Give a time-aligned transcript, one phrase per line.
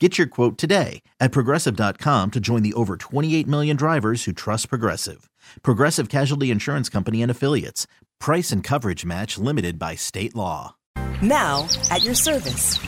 [0.00, 4.68] Get your quote today at progressive.com to join the over 28 million drivers who trust
[4.68, 5.30] Progressive.
[5.62, 7.86] Progressive Casualty Insurance Company and Affiliates.
[8.18, 10.74] Price and coverage match limited by state law.
[11.22, 12.80] Now, at your service.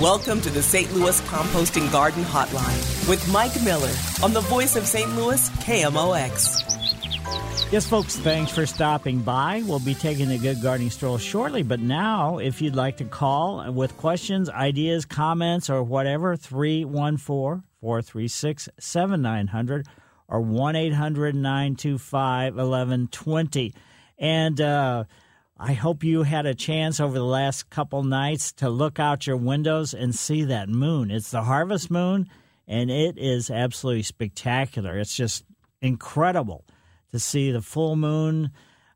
[0.00, 0.92] Welcome to the St.
[0.92, 5.10] Louis Composting Garden Hotline with Mike Miller on the voice of St.
[5.16, 6.77] Louis, KMOX.
[7.70, 9.62] Yes, folks, thanks for stopping by.
[9.66, 13.70] We'll be taking a good gardening stroll shortly, but now, if you'd like to call
[13.70, 19.86] with questions, ideas, comments, or whatever, 314 436 7900
[20.28, 23.74] or 1 800 925 1120.
[24.18, 25.04] And uh,
[25.58, 29.36] I hope you had a chance over the last couple nights to look out your
[29.36, 31.10] windows and see that moon.
[31.10, 32.30] It's the harvest moon,
[32.66, 34.96] and it is absolutely spectacular.
[34.98, 35.44] It's just
[35.82, 36.64] incredible
[37.12, 38.50] to see the full moon.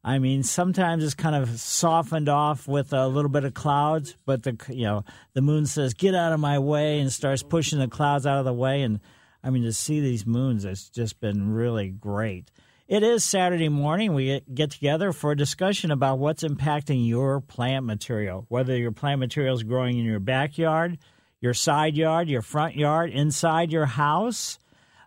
[0.04, 4.42] I mean, sometimes it's kind of softened off with a little bit of clouds, but
[4.42, 5.04] the you know
[5.34, 8.44] the moon says, "Get out of my way," and starts pushing the clouds out of
[8.44, 8.82] the way.
[8.82, 9.00] And
[9.44, 12.50] I mean, to see these moons has just been really great.
[12.88, 14.12] It is Saturday morning.
[14.12, 19.20] We get together for a discussion about what's impacting your plant material, whether your plant
[19.20, 20.98] material is growing in your backyard,
[21.40, 24.58] your side yard, your front yard, inside your house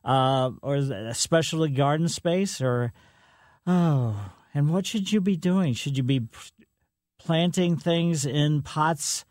[0.06, 2.94] uh, or a specialty garden space, or
[3.66, 5.74] oh, and what should you be doing?
[5.74, 6.28] Should you be
[7.20, 9.26] planting things in pots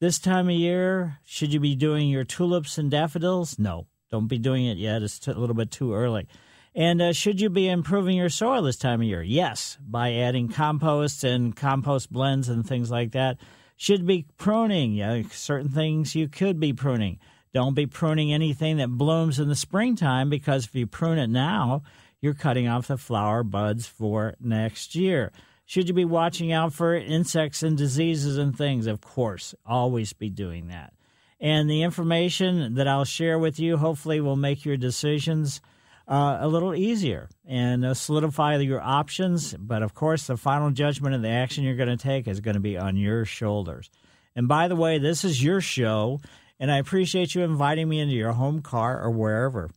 [0.00, 1.18] this time of year?
[1.24, 3.58] Should you be doing your tulips and daffodils?
[3.58, 5.02] No, don't be doing it yet.
[5.02, 6.28] It's a little bit too early.
[6.74, 9.22] And uh, should you be improving your soil this time of year?
[9.22, 13.38] Yes, by adding compost and compost blends and things like that.
[13.76, 14.92] Should be pruning.
[14.92, 17.18] Yeah, certain things you could be pruning.
[17.52, 21.82] Don't be pruning anything that blooms in the springtime because if you prune it now,
[22.20, 25.32] you're cutting off the flower buds for next year.
[25.66, 28.86] Should you be watching out for insects and diseases and things?
[28.86, 30.92] Of course, always be doing that.
[31.40, 35.60] And the information that I'll share with you hopefully will make your decisions
[36.06, 39.54] uh, a little easier and uh, solidify your options.
[39.54, 42.54] But of course, the final judgment and the action you're going to take is going
[42.54, 43.90] to be on your shoulders.
[44.36, 46.20] And by the way, this is your show,
[46.58, 49.70] and I appreciate you inviting me into your home car or wherever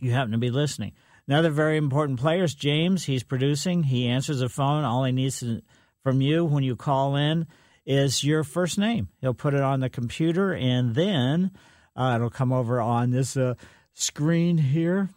[0.00, 0.92] you happen to be listening.
[1.28, 3.04] Another very important player is James.
[3.04, 3.82] He's producing.
[3.84, 4.84] He answers the phone.
[4.84, 5.60] All he needs to,
[6.02, 7.46] from you when you call in
[7.84, 9.08] is your first name.
[9.20, 11.50] He'll put it on the computer, and then
[11.96, 13.54] uh, it'll come over on this uh,
[13.94, 15.08] screen here,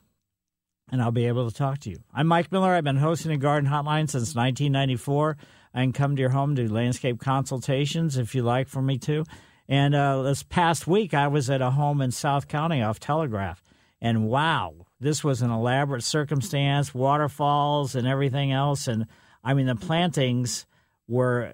[0.92, 1.98] and I'll be able to talk to you.
[2.14, 2.74] I'm Mike Miller.
[2.74, 5.38] I've been hosting a garden hotline since 1994.
[5.74, 9.26] I can come to your home, do landscape consultations if you like for me to.
[9.70, 13.64] And uh, this past week, I was at a home in South County off Telegraph.
[14.02, 18.88] And wow, this was an elaborate circumstance, waterfalls and everything else.
[18.88, 19.06] And
[19.44, 20.66] I mean, the plantings
[21.08, 21.54] were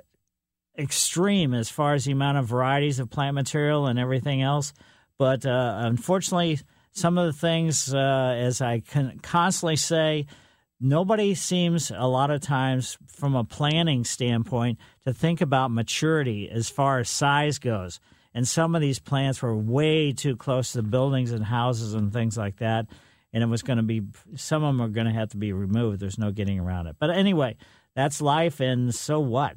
[0.77, 4.71] extreme as far as the amount of varieties of plant material and everything else.
[5.17, 6.59] But uh, unfortunately,
[6.91, 10.25] some of the things, uh, as I can constantly say,
[10.80, 16.69] nobody seems a lot of times from a planning standpoint to think about maturity as
[16.69, 18.00] far as size goes.
[18.34, 22.12] And some of these plants were way too close to the buildings and houses and
[22.12, 22.88] things like that.
[23.31, 24.01] And it was going to be
[24.36, 26.00] some of them are going to have to be removed.
[26.00, 26.98] There's no getting around it.
[27.00, 27.56] But anyway
[27.95, 29.56] that's life and so what?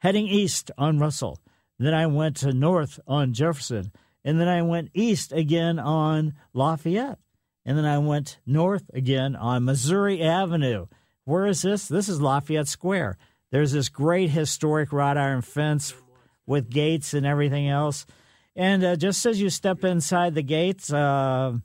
[0.00, 1.38] Heading east on Russell.
[1.78, 3.92] Then I went to north on Jefferson
[4.22, 7.18] And then I went east again on Lafayette.
[7.70, 10.86] And then I went north again on Missouri Avenue.
[11.24, 11.86] Where is this?
[11.86, 13.16] This is Lafayette Square.
[13.52, 15.94] There's this great historic wrought iron fence
[16.46, 18.06] with gates and everything else.
[18.56, 21.58] And uh, just as you step inside the gates, uh,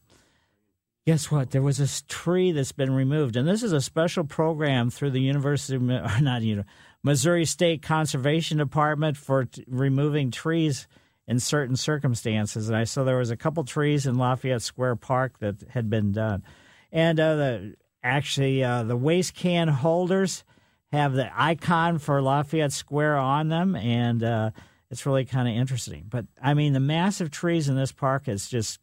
[1.07, 1.49] guess what?
[1.49, 3.35] There was this tree that's been removed.
[3.35, 5.81] And this is a special program through the University, of,
[6.21, 6.65] not you know,
[7.01, 10.87] Missouri State Conservation Department for t- removing trees
[11.27, 12.69] in certain circumstances.
[12.69, 16.11] And I saw there was a couple trees in Lafayette Square Park that had been
[16.11, 16.43] done.
[16.91, 20.43] And uh, the, actually, uh, the waste can holders
[20.91, 23.75] have the icon for Lafayette Square on them.
[23.75, 24.51] And uh,
[24.91, 26.05] it's really kind of interesting.
[26.09, 28.79] But I mean, the massive trees in this park is just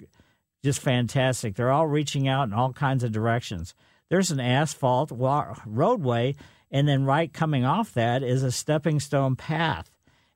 [0.64, 1.56] just fantastic.
[1.56, 3.74] They're all reaching out in all kinds of directions.
[4.10, 6.36] There's an asphalt roadway
[6.70, 9.90] and then right coming off that is a stepping stone path.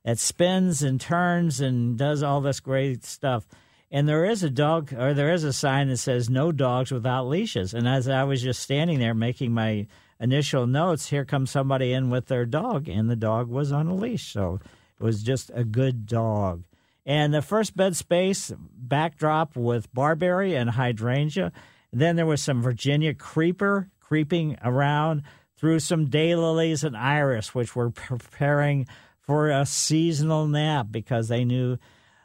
[0.07, 3.45] It spins and turns and does all this great stuff.
[3.91, 7.27] And there is a dog, or there is a sign that says no dogs without
[7.27, 7.73] leashes.
[7.73, 9.85] And as I was just standing there making my
[10.17, 13.93] initial notes, here comes somebody in with their dog, and the dog was on a
[13.93, 14.31] leash.
[14.31, 14.61] So
[14.97, 16.63] it was just a good dog.
[17.05, 21.51] And the first bed space backdrop with barberry and hydrangea.
[21.91, 25.23] Then there was some Virginia creeper creeping around
[25.57, 28.87] through some daylilies and iris, which were preparing
[29.27, 31.77] for a seasonal nap because they knew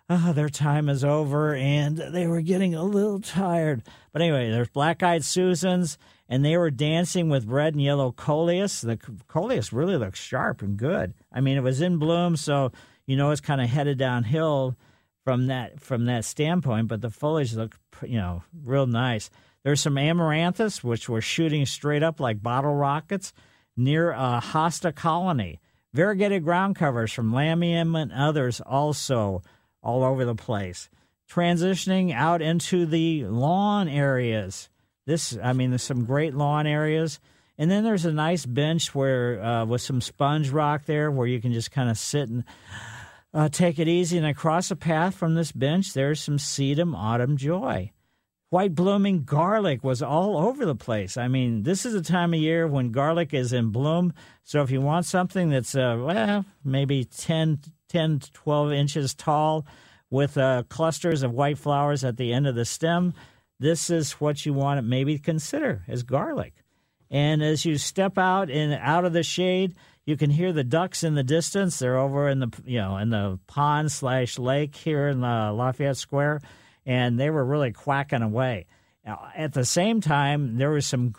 [0.09, 3.83] oh, their time is over and they were getting a little tired.
[4.13, 8.81] But anyway, there's black eyed Susans, and they were dancing with red and yellow coleus.
[8.81, 11.15] The coleus really looks sharp and good.
[11.33, 12.73] I mean, it was in bloom, so
[13.07, 14.77] you know it's kind of headed downhill
[15.25, 16.89] from that from that standpoint.
[16.89, 19.31] But the foliage looked, you know, real nice.
[19.65, 23.33] There's some amaranthus, which were shooting straight up like bottle rockets
[23.77, 25.61] near a hosta colony.
[25.95, 29.43] Variegated ground covers from Lamium and others also
[29.83, 30.89] all over the place.
[31.31, 34.69] Transitioning out into the lawn areas.
[35.07, 37.21] This, I mean, there's some great lawn areas.
[37.59, 41.41] And then there's a nice bench where, uh, with some sponge rock there, where you
[41.41, 42.45] can just kind of sit and
[43.35, 44.17] uh, take it easy.
[44.17, 47.93] And across a path from this bench, there's some sedum autumn joy
[48.53, 51.17] white blooming garlic was all over the place.
[51.17, 54.13] I mean, this is a time of year when garlic is in bloom.
[54.45, 59.65] So if you want something that's, uh, well, maybe 10, 10 to 12 inches tall
[60.11, 63.15] with uh, clusters of white flowers at the end of the stem,
[63.59, 66.53] this is what you want to maybe consider as garlic.
[67.11, 71.05] And as you step out and out of the shade, you can hear the ducks
[71.05, 71.79] in the distance.
[71.79, 75.97] They're over in the you know in the pond slash lake here in the Lafayette
[75.97, 76.41] Square
[76.87, 78.67] and they were really quacking away.
[79.05, 81.15] At the same time, there was some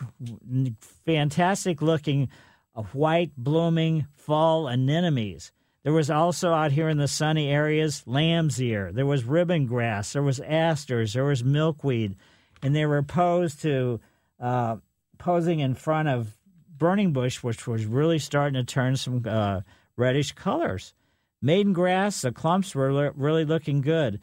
[1.04, 2.30] fantastic looking
[2.74, 5.52] uh, white blooming fall anemones.
[5.82, 8.90] There was also out here in the sunny areas lamb's ear.
[8.90, 10.14] There was ribbon grass.
[10.14, 11.12] There was asters.
[11.12, 12.16] There was milkweed,
[12.62, 14.00] and they were posed to
[14.40, 14.76] uh,
[15.18, 16.34] posing in front of
[16.78, 19.60] burning bush, which was really starting to turn some uh,
[19.96, 20.94] reddish colors.
[21.42, 24.20] Maiden grass, the clumps were really looking good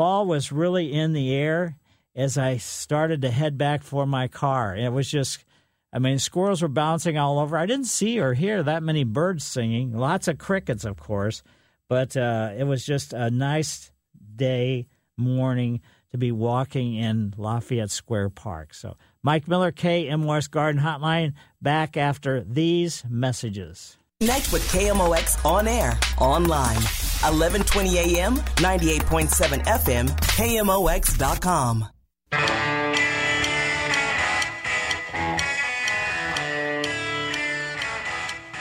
[0.00, 1.76] fall was really in the air
[2.16, 4.74] as I started to head back for my car.
[4.74, 5.44] It was just,
[5.92, 7.58] I mean, squirrels were bouncing all over.
[7.58, 11.42] I didn't see or hear that many birds singing, lots of crickets, of course,
[11.86, 13.92] but uh, it was just a nice
[14.36, 14.86] day,
[15.18, 15.82] morning
[16.12, 18.72] to be walking in Lafayette Square Park.
[18.72, 23.98] So, Mike Miller, KMOX Garden Hotline, back after these messages.
[24.22, 26.76] Connect with KMOX on air, online,
[27.24, 31.88] 1120 AM, 98.7 FM, KMOX.com.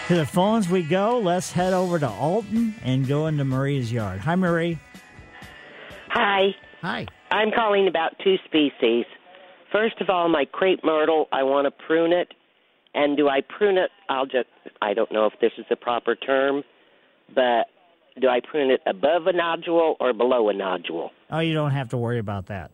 [0.07, 1.19] To the phones we go.
[1.19, 4.21] Let's head over to Alton and go into Marie's yard.
[4.21, 4.79] Hi, Marie.
[6.07, 6.55] Hi.
[6.81, 7.05] Hi.
[7.31, 9.03] I'm calling about two species.
[9.73, 12.29] First of all, my crepe myrtle, I want to prune it
[12.93, 13.91] and do I prune it?
[14.09, 14.47] I'll just,
[14.81, 16.63] I don't know if this is the proper term,
[17.33, 17.67] but
[18.19, 21.11] do I prune it above a nodule or below a nodule?
[21.29, 22.71] Oh, you don't have to worry about that.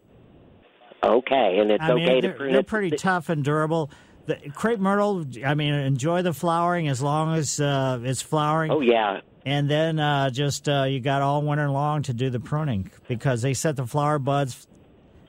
[1.03, 2.53] Okay, and it's I mean, okay to prune they're it.
[2.53, 3.91] They're pretty tough and durable.
[4.25, 8.71] The crepe myrtle, I mean, enjoy the flowering as long as uh, it's flowering.
[8.71, 9.19] Oh yeah.
[9.45, 13.43] And then uh, just uh, you got all winter long to do the pruning because
[13.43, 14.67] they set the flower buds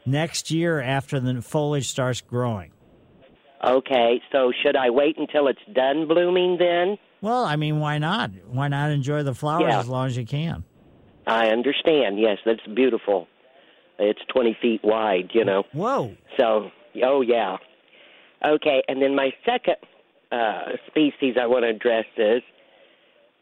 [0.07, 2.71] next year after the foliage starts growing.
[3.65, 6.99] Okay, so should I wait until it's done blooming then?
[7.21, 8.31] Well, I mean, why not?
[8.47, 9.81] Why not enjoy the flowers yeah.
[9.81, 10.65] as long as you can?
[11.27, 12.21] I understand.
[12.21, 13.27] Yes, that's beautiful.
[13.99, 15.65] It's 20 feet wide, you know.
[15.73, 16.15] Whoa.
[16.39, 16.71] So,
[17.03, 17.57] oh, yeah.
[18.47, 19.77] Okay, and then my second
[20.31, 22.43] uh, species I want to address is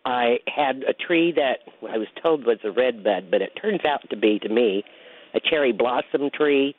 [0.05, 3.81] I had a tree that I was told was a red bud, but it turns
[3.85, 4.85] out to be, to me,
[5.35, 6.77] a cherry blossom tree.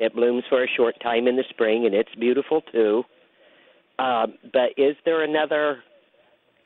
[0.00, 3.04] It blooms for a short time in the spring, and it's beautiful too.
[3.98, 5.82] Uh, but is there another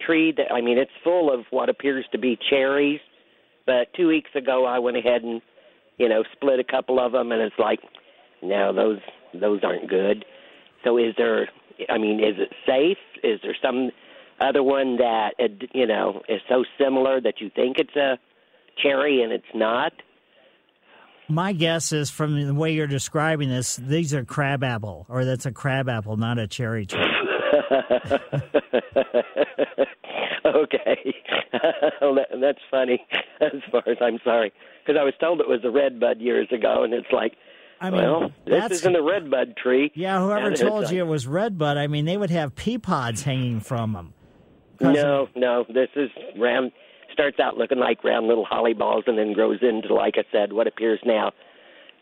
[0.00, 3.00] tree that I mean, it's full of what appears to be cherries.
[3.66, 5.40] But two weeks ago, I went ahead and
[5.98, 7.80] you know split a couple of them, and it's like,
[8.42, 8.98] no, those
[9.32, 10.24] those aren't good.
[10.84, 11.48] So is there?
[11.88, 12.98] I mean, is it safe?
[13.22, 13.90] Is there some
[14.40, 15.32] other one that
[15.72, 18.18] you know is so similar that you think it's a
[18.82, 19.92] cherry and it's not?
[21.28, 25.52] My guess is from the way you're describing this, these are crabapple, or that's a
[25.52, 27.00] crabapple, not a cherry tree.
[30.44, 31.14] okay,
[32.00, 33.04] well, that, that's funny.
[33.40, 34.52] As far as I'm sorry,
[34.84, 37.32] because I was told it was a red bud years ago, and it's like,
[37.80, 39.90] I mean, well, this isn't a red bud tree.
[39.94, 42.54] Yeah, whoever And told you like- it was red bud, I mean, they would have
[42.54, 44.14] pea pods hanging from them.
[44.80, 46.72] No, no, this is round.
[47.14, 50.52] Starts out looking like round little holly balls, and then grows into, like I said,
[50.52, 51.32] what appears now,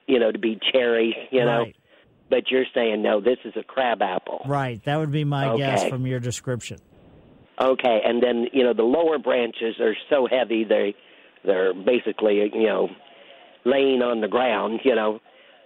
[0.07, 1.14] you know, to be cherries.
[1.31, 1.76] You know, Right.
[2.31, 4.42] but you're saying no, this is a crab apple.
[4.47, 6.78] Right, that would be my guess from your description.
[7.61, 10.95] Okay, and then you know the lower branches are so heavy they
[11.45, 12.88] they're basically you know
[13.64, 14.81] laying on the ground.
[14.85, 15.21] You know,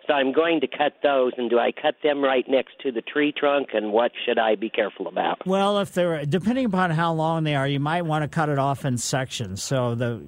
[0.06, 3.02] so I'm going to cut those, and do I cut them right next to the
[3.02, 3.68] tree trunk?
[3.74, 5.46] And what should I be careful about?
[5.46, 8.58] Well, if they're depending upon how long they are, you might want to cut it
[8.58, 9.62] off in sections.
[9.62, 10.22] So the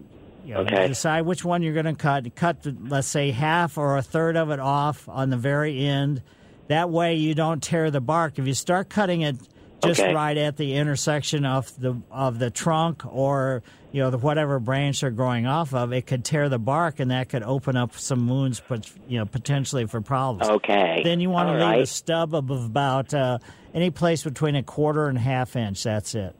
[0.44, 0.86] you know, Okay.
[0.86, 2.34] decide which one you're going to cut.
[2.34, 6.22] Cut, the, let's say, half or a third of it off on the very end.
[6.68, 8.38] That way, you don't tear the bark.
[8.38, 9.36] If you start cutting it
[9.82, 10.12] just Okay.
[10.12, 15.00] right at the intersection of the of the trunk or you know the whatever branch
[15.00, 18.28] they're growing off of, it could tear the bark, and that could open up some
[18.28, 20.48] wounds, but you know potentially for problems.
[20.48, 21.00] Okay.
[21.02, 23.38] Then you want to leave a stub of about uh,
[23.74, 25.82] any place between a quarter and a half inch.
[25.82, 26.34] That's it.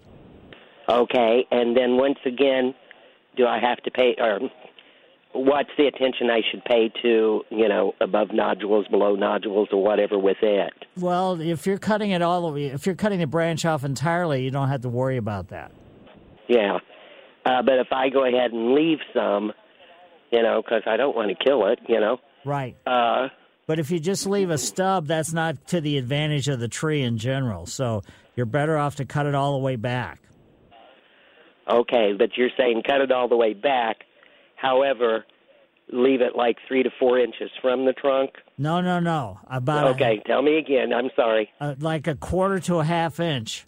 [0.89, 2.75] Okay, and then once again,
[3.37, 4.41] do I have to pay or
[5.33, 10.19] what's the attention I should pay to you know above nodules, below nodules, or whatever
[10.19, 10.73] with it?
[10.97, 14.69] Well, if you're cutting it all if you're cutting the branch off entirely, you don't
[14.69, 15.73] have to worry about that.
[16.49, 16.79] Yeah,
[17.49, 19.53] uh, but if I go ahead and leave some,
[20.31, 22.19] you know, because I don't want to kill it, you know.
[22.45, 22.77] Right.
[22.87, 23.29] Uh,
[23.67, 27.03] But if you just leave a stub, that's not to the advantage of the tree
[27.03, 27.67] in general.
[27.67, 28.03] So
[28.37, 30.21] you're better off to cut it all the way back.
[31.71, 33.99] okay, but you're saying cut it all the way back.
[34.57, 35.25] However,
[35.93, 38.31] leave it like three to four inches from the trunk.
[38.57, 39.39] No, no, no.
[39.51, 40.93] About a- Okay, tell me again.
[40.93, 41.51] I'm sorry.
[41.61, 43.65] uh, like a quarter to a half inch.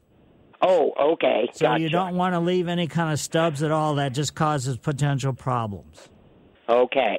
[0.62, 1.48] Oh, okay.
[1.52, 1.82] So gotcha.
[1.82, 3.94] you don't want to leave any kind of stubs at all.
[3.94, 6.08] That just causes potential problems.
[6.68, 7.18] Okay.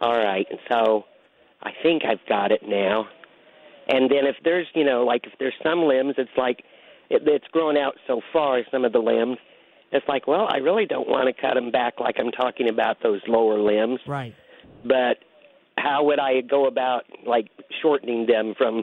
[0.00, 0.46] All right.
[0.70, 1.04] So
[1.62, 3.08] I think I've got it now.
[3.88, 6.62] And then if there's, you know, like if there's some limbs, it's like
[7.08, 9.38] it, it's grown out so far, some of the limbs.
[9.90, 12.98] It's like, well, I really don't want to cut them back like I'm talking about
[13.02, 14.00] those lower limbs.
[14.06, 14.34] Right.
[14.84, 15.16] But
[15.78, 17.48] how would I go about, like,
[17.80, 18.82] shortening them from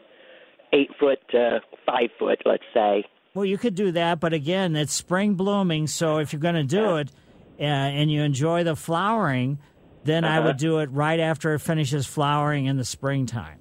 [0.74, 3.04] eight foot to five foot, let's say?
[3.36, 5.88] Well, you could do that, but again, it's spring blooming.
[5.88, 7.12] So if you're going to do it
[7.60, 9.60] uh, and you enjoy the flowering,
[10.06, 10.48] then I Uh-huh.
[10.48, 13.60] would do it right after it finishes flowering in the springtime.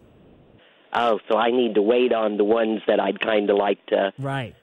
[0.93, 4.12] Oh, so I need to wait on the ones that I'd kind of like to
[4.16, 4.54] Right.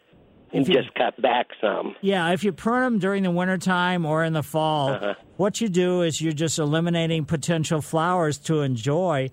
[0.54, 1.96] and you- just cut back some.
[2.00, 5.14] Yeah, if you prune them during the wintertime or in the fall, Uh-huh.
[5.36, 9.30] what you do is you're just eliminating potential flowers to enjoy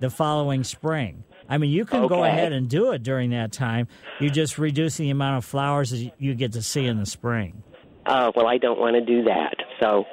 [0.00, 1.24] the following spring.
[1.52, 3.86] I mean, you can go ahead and do it during that time.
[4.20, 7.62] You're just reducing the amount of flowers that you get to see in the spring.
[8.06, 9.54] Oh, well, I don't want to do that.
[9.80, 10.04] So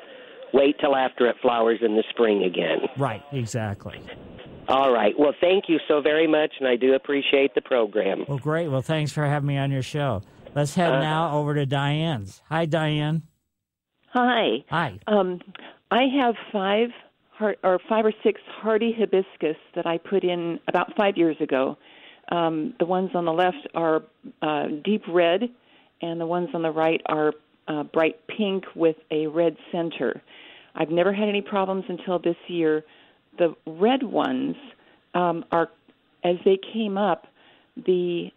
[0.53, 2.79] wait till after it flowers in the spring again.
[2.98, 4.01] Right, exactly.
[4.67, 5.17] All right.
[5.17, 8.25] Well, thank you so very much, and I do appreciate the program.
[8.27, 8.67] Well, great.
[8.67, 10.22] Well, thanks for having me on your show.
[10.53, 11.01] Let's head Uh-huh.
[11.01, 12.41] now over to Diane's.
[12.50, 13.24] Hi, Diane.
[14.10, 14.63] Hi.
[14.69, 15.00] Hi.
[15.08, 15.39] Um,
[15.89, 17.09] I have five har-
[17.39, 21.77] or five or six hardy hibiscus that I put in about five years ago.
[22.31, 24.03] Um, the ones on the left are
[24.41, 25.43] uh, deep red,
[26.01, 27.34] and the ones on the right are
[27.67, 30.22] uh, bright pink with a red center.
[30.75, 32.84] I've never had any problems until this year.
[33.38, 34.55] The red ones
[35.13, 35.69] um, are,
[36.24, 37.27] as they came up,
[37.75, 38.31] the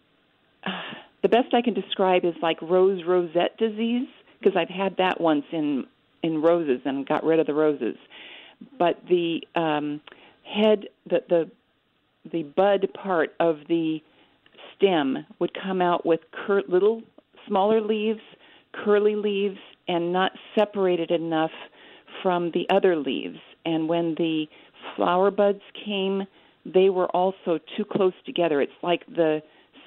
[1.22, 5.44] the best I can describe is like rose rosette disease because I've had that once
[5.52, 5.86] in
[6.22, 7.96] in roses and got rid of the roses.
[8.78, 10.00] But the um,
[10.44, 11.50] head, the the
[12.30, 14.00] the bud part of the
[14.76, 17.02] stem would come out with cur- little
[17.46, 18.20] smaller leaves,
[18.72, 21.50] curly leaves, and not separated enough
[22.22, 23.38] from the other leaves.
[23.64, 24.46] And when the
[24.96, 26.24] flower buds came,
[26.64, 28.60] they were also too close together.
[28.60, 29.42] It's like the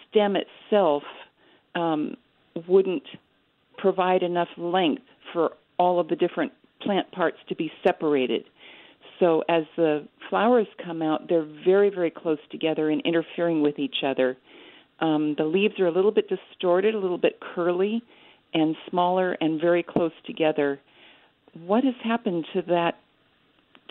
[0.10, 1.04] stem itself
[1.76, 2.16] um,
[2.68, 3.04] wouldn't
[3.78, 6.52] provide enough length for all of the different
[6.82, 8.46] plant parts to be separated.
[9.20, 13.98] So as the flowers come out, they're very, very close together and interfering with each
[14.06, 14.38] other.
[15.00, 18.02] Um, the leaves are a little bit distorted, a little bit curly,
[18.54, 20.80] and smaller and very close together.
[21.54, 23.00] What has happened to that?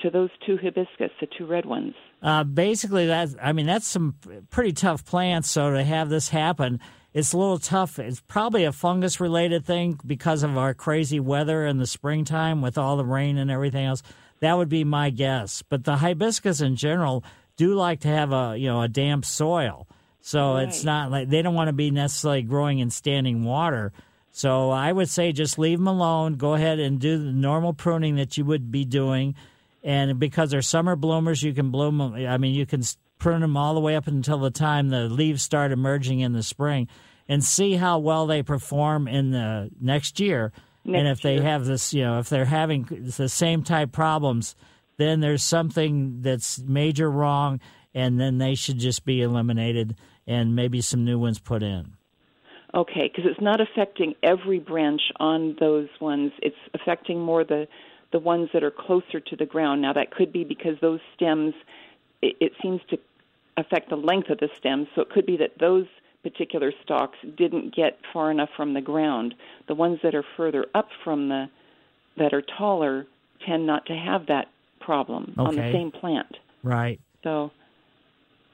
[0.02, 1.94] To those two hibiscus, the two red ones.
[2.20, 4.16] Uh, basically, that I mean that's some
[4.50, 5.48] pretty tough plants.
[5.48, 6.80] So to have this happen,
[7.12, 8.00] it's a little tough.
[8.00, 12.76] It's probably a fungus related thing because of our crazy weather in the springtime with
[12.76, 14.02] all the rain and everything else.
[14.44, 15.62] That would be my guess.
[15.62, 17.24] But the hibiscus in general
[17.56, 19.88] do like to have a you know a damp soil.
[20.20, 20.68] So right.
[20.68, 23.92] it's not like they don't want to be necessarily growing in standing water.
[24.32, 26.34] So I would say just leave them alone.
[26.34, 29.34] Go ahead and do the normal pruning that you would be doing.
[29.82, 32.14] And because they're summer bloomers, you can bloom them.
[32.14, 32.82] I mean, you can
[33.18, 36.42] prune them all the way up until the time the leaves start emerging in the
[36.42, 36.88] spring
[37.28, 40.52] and see how well they perform in the next year.
[40.84, 41.42] And if they year.
[41.42, 42.84] have this, you know, if they're having
[43.16, 44.54] the same type problems,
[44.96, 47.60] then there's something that's major wrong,
[47.94, 51.96] and then they should just be eliminated and maybe some new ones put in.
[52.74, 56.32] Okay, because it's not affecting every branch on those ones.
[56.42, 57.68] It's affecting more the
[58.10, 59.82] the ones that are closer to the ground.
[59.82, 61.52] Now that could be because those stems,
[62.22, 62.98] it, it seems to
[63.56, 64.86] affect the length of the stems.
[64.94, 65.86] So it could be that those
[66.24, 69.34] particular stalks didn't get far enough from the ground.
[69.68, 71.46] The ones that are further up from the
[72.16, 73.06] that are taller
[73.46, 74.46] tend not to have that
[74.80, 75.46] problem okay.
[75.46, 76.36] on the same plant.
[76.62, 77.00] Right.
[77.22, 77.52] So.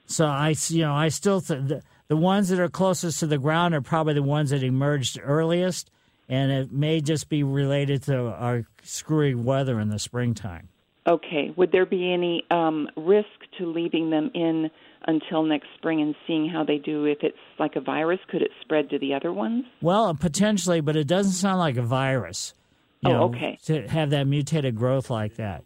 [0.07, 1.71] So I, you know, I still think
[2.09, 5.91] the ones that are closest to the ground are probably the ones that emerged earliest,
[6.29, 10.69] and it may just be related to our screwy weather in the springtime.
[11.07, 11.53] Okay.
[11.57, 14.71] Would there be any um, risk to leaving them in
[15.07, 17.05] until next spring and seeing how they do?
[17.05, 19.65] If it's like a virus, could it spread to the other ones?
[19.81, 22.55] Well, potentially, but it doesn't sound like a virus.
[23.01, 23.59] You oh, know, okay.
[23.65, 25.65] To have that mutated growth like that.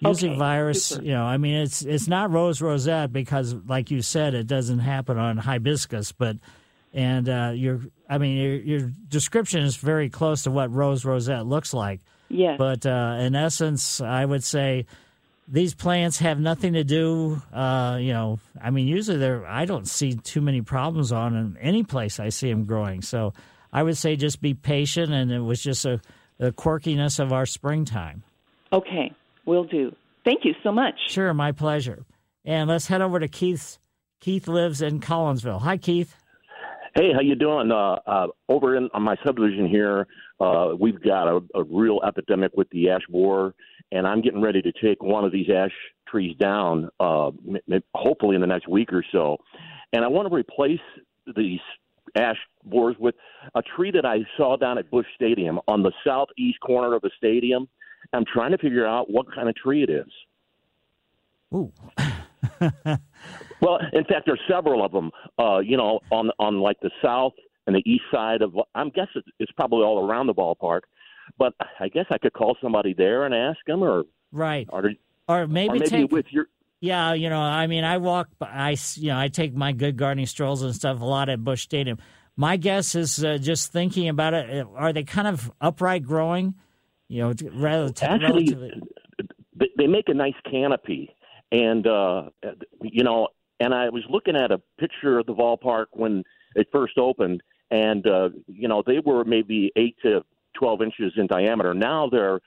[0.00, 1.04] Using okay, virus, super.
[1.04, 4.80] you know, I mean, it's it's not rose rosette because, like you said, it doesn't
[4.80, 6.36] happen on hibiscus, but
[6.92, 11.46] and uh, your, I mean, your, your description is very close to what rose rosette
[11.46, 12.00] looks like.
[12.28, 12.56] Yes.
[12.58, 14.86] But uh, in essence, I would say
[15.48, 17.40] these plants have nothing to do.
[17.52, 19.46] Uh, you know, I mean, usually they're.
[19.46, 23.02] I don't see too many problems on them any place I see them growing.
[23.02, 23.32] So
[23.72, 26.00] I would say just be patient, and it was just a,
[26.40, 28.22] a quirkiness of our springtime.
[28.72, 29.12] Okay.
[29.44, 29.94] Will do.
[30.24, 30.94] Thank you so much.
[31.08, 32.04] Sure, my pleasure.
[32.44, 33.78] And let's head over to Keith.
[34.20, 35.60] Keith lives in Collinsville.
[35.62, 36.16] Hi, Keith.
[36.96, 37.70] Hey, how you doing?
[37.70, 40.06] Uh, uh, over in on my subdivision here,
[40.40, 43.54] uh, we've got a, a real epidemic with the ash borer,
[43.92, 45.72] and I'm getting ready to take one of these ash
[46.08, 49.36] trees down, uh, m- hopefully in the next week or so.
[49.92, 50.80] And I want to replace
[51.36, 51.60] these
[52.16, 53.14] ash borers with
[53.54, 57.10] a tree that I saw down at Busch Stadium on the southeast corner of the
[57.16, 57.68] stadium.
[58.12, 60.06] I'm trying to figure out what kind of tree it is.
[61.54, 61.72] Ooh.
[63.60, 65.10] well, in fact, there's several of them.
[65.38, 67.32] Uh, you know, on on like the south
[67.66, 68.54] and the east side of.
[68.74, 70.82] I'm guessing it's probably all around the ballpark,
[71.38, 74.90] but I guess I could call somebody there and ask them, or right, or,
[75.28, 76.46] or maybe, or maybe take, with your.
[76.80, 80.26] Yeah, you know, I mean, I walk, I you know, I take my good gardening
[80.26, 81.98] strolls and stuff a lot at Busch Stadium.
[82.36, 84.66] My guess is uh, just thinking about it.
[84.74, 86.54] Are they kind of upright growing?
[87.08, 88.82] You know, rather actually, relatively...
[89.78, 91.14] they make a nice canopy,
[91.50, 92.24] and uh,
[92.82, 96.98] you know, and I was looking at a picture of the ballpark when it first
[96.98, 100.22] opened, and uh, you know, they were maybe eight to
[100.58, 101.74] twelve inches in diameter.
[101.74, 102.40] Now they're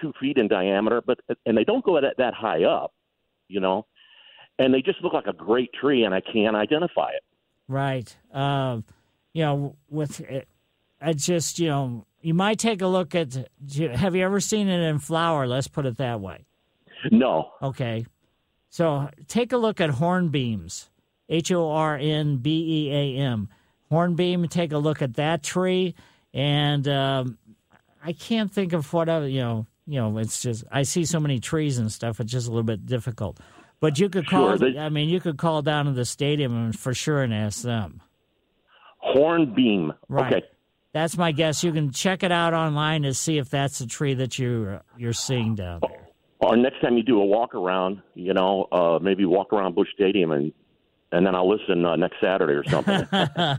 [0.00, 2.92] two feet in diameter, but and they don't go that that high up,
[3.48, 3.86] you know,
[4.58, 7.22] and they just look like a great tree, and I can't identify it.
[7.68, 8.16] Right.
[8.32, 8.84] Um,
[9.32, 10.48] you know, with it,
[11.00, 13.48] I just you know you might take a look at.
[13.94, 15.46] Have you ever seen it in flower?
[15.46, 16.46] Let's put it that way.
[17.10, 17.50] No.
[17.62, 18.06] Okay.
[18.68, 20.88] So take a look at hornbeams.
[21.28, 23.48] H O R N B E A M.
[23.90, 24.46] Hornbeam.
[24.48, 25.94] Take a look at that tree,
[26.36, 27.38] and um,
[28.04, 29.26] I can't think of what other.
[29.26, 29.66] You know.
[29.86, 30.18] You know.
[30.18, 32.20] It's just I see so many trees and stuff.
[32.20, 33.40] It's just a little bit difficult.
[33.80, 34.56] But you could call.
[34.58, 38.02] Sure, I mean, you could call down to the stadium for sure and ask them.
[38.98, 39.92] Hornbeam.
[40.08, 40.34] Right.
[40.34, 40.46] Okay.
[40.92, 41.62] That's my guess.
[41.62, 45.12] You can check it out online to see if that's the tree that you you're
[45.12, 46.08] seeing down there.
[46.40, 49.88] Or next time you do a walk around, you know, uh, maybe walk around Busch
[49.94, 50.52] Stadium and
[51.12, 53.06] and then I'll listen uh, next Saturday or something.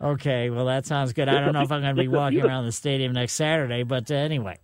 [0.00, 1.28] okay, well that sounds good.
[1.28, 4.10] I don't know if I'm going to be walking around the stadium next Saturday, but
[4.10, 4.58] uh, anyway.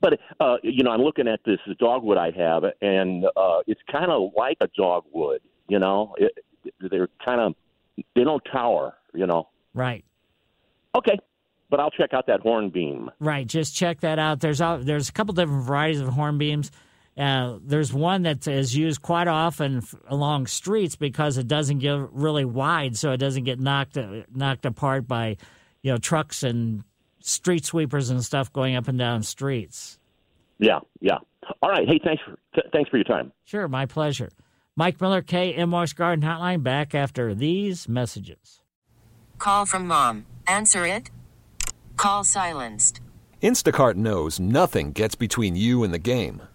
[0.00, 4.10] But uh, you know, I'm looking at this dogwood I have, and uh, it's kind
[4.10, 5.40] of like a dogwood.
[5.68, 6.32] You know, it,
[6.90, 7.54] they're kind of
[8.14, 8.94] they don't tower.
[9.14, 9.48] You know.
[9.72, 10.04] Right.
[10.96, 11.18] Okay,
[11.70, 13.10] but I'll check out that hornbeam.
[13.18, 14.40] Right, just check that out.
[14.40, 16.70] There's there's a couple different varieties of hornbeams.
[17.16, 21.96] Uh, there's one that is used quite often f- along streets because it doesn't get
[22.12, 25.36] really wide, so it doesn't get knocked uh, knocked apart by,
[25.82, 26.82] you know, trucks and
[27.20, 29.98] street sweepers and stuff going up and down streets.
[30.58, 31.18] Yeah, yeah.
[31.62, 31.86] All right.
[31.86, 33.32] Hey, thanks for th- thanks for your time.
[33.44, 34.30] Sure, my pleasure.
[34.76, 38.60] Mike Miller, KMOX Garden Hotline, back after these messages.
[39.38, 40.26] Call from mom.
[40.48, 41.10] Answer it.
[41.96, 43.00] Call silenced.
[43.40, 46.42] Instacart knows nothing gets between you and the game.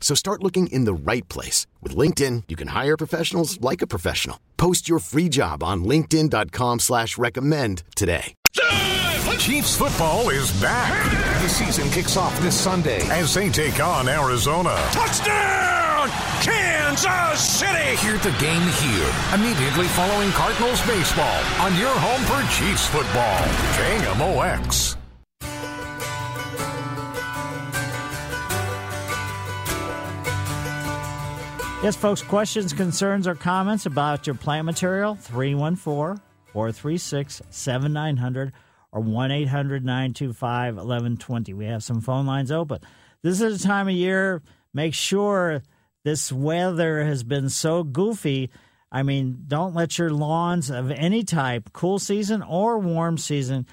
[0.00, 1.68] So start looking in the right place.
[1.80, 4.40] With LinkedIn, you can hire professionals like a professional.
[4.56, 8.34] Post your free job on linkedin.com slash recommend today.
[9.38, 10.92] Chiefs football is back.
[11.42, 14.76] The season kicks off this Sunday as they take on Arizona.
[14.92, 16.08] Touchdown!
[16.42, 17.96] Kansas City!
[17.96, 19.10] Hear the game here.
[19.34, 23.38] Immediately following Cardinals baseball on your home for Chiefs football.
[23.80, 24.99] KMOX.
[31.82, 38.52] Yes, folks, questions, concerns, or comments about your plant material, 314 436 7900
[38.92, 41.54] or 1 800 925 1120.
[41.54, 42.80] We have some phone lines open.
[43.22, 44.42] This is a time of year,
[44.74, 45.62] make sure
[46.04, 48.50] this weather has been so goofy.
[48.92, 53.66] I mean, don't let your lawns of any type, cool season or warm season,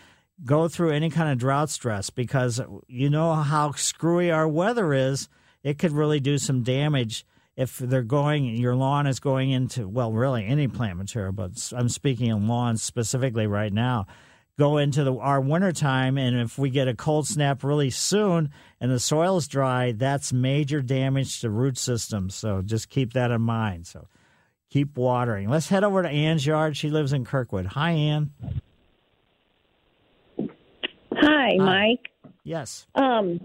[0.45, 5.27] go through any kind of drought stress because you know how screwy our weather is.
[5.61, 7.25] It could really do some damage
[7.57, 11.89] if they're going, your lawn is going into, well, really any plant material, but I'm
[11.89, 14.05] speaking in lawns specifically right now,
[14.59, 16.19] go into the, our wintertime.
[16.19, 20.31] And if we get a cold snap really soon and the soil is dry, that's
[20.31, 22.35] major damage to root systems.
[22.35, 23.87] So just keep that in mind.
[23.87, 24.07] So
[24.69, 25.49] keep watering.
[25.49, 26.77] Let's head over to Ann's yard.
[26.77, 27.65] She lives in Kirkwood.
[27.65, 28.31] Hi, Ann.
[31.13, 32.11] Hi, Mike.
[32.43, 32.85] Yes.
[32.93, 33.39] Um,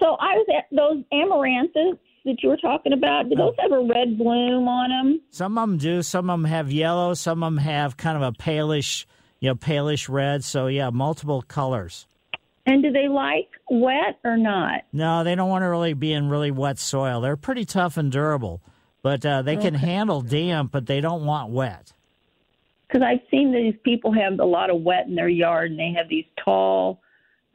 [0.00, 3.28] so I was at those amaranthus that you were talking about.
[3.28, 5.20] Do those have a red bloom on them?
[5.30, 6.02] Some of them do.
[6.02, 7.14] Some of them have yellow.
[7.14, 9.06] Some of them have kind of a palish,
[9.40, 10.44] you know, palish red.
[10.44, 12.06] So yeah, multiple colors.
[12.66, 14.82] And do they like wet or not?
[14.92, 17.20] No, they don't want to really be in really wet soil.
[17.22, 18.60] They're pretty tough and durable,
[19.00, 19.86] but uh, they can Okay.
[19.86, 21.92] handle damp, but they don't want wet.
[22.86, 25.92] Because I've seen these people have a lot of wet in their yard, and they
[25.96, 27.00] have these tall,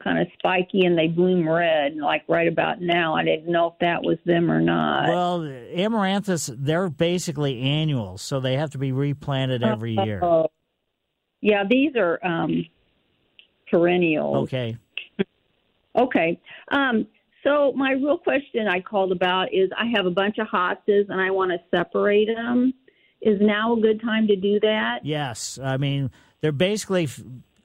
[0.04, 1.96] kind of spiky, and they bloom red.
[1.96, 5.08] Like right about now, I didn't know if that was them or not.
[5.08, 10.20] Well, amaranthus, they're basically annuals, so they have to be replanted every year.
[11.40, 12.64] Yeah, these are um,
[13.70, 14.44] perennials.
[14.44, 14.76] Okay.
[15.96, 16.40] Okay.
[16.70, 17.06] Um,
[17.44, 21.20] so my real question I called about is I have a bunch of hostas and
[21.20, 22.72] I want to separate them.
[23.20, 25.00] Is now a good time to do that?
[25.04, 27.08] Yes, I mean they're basically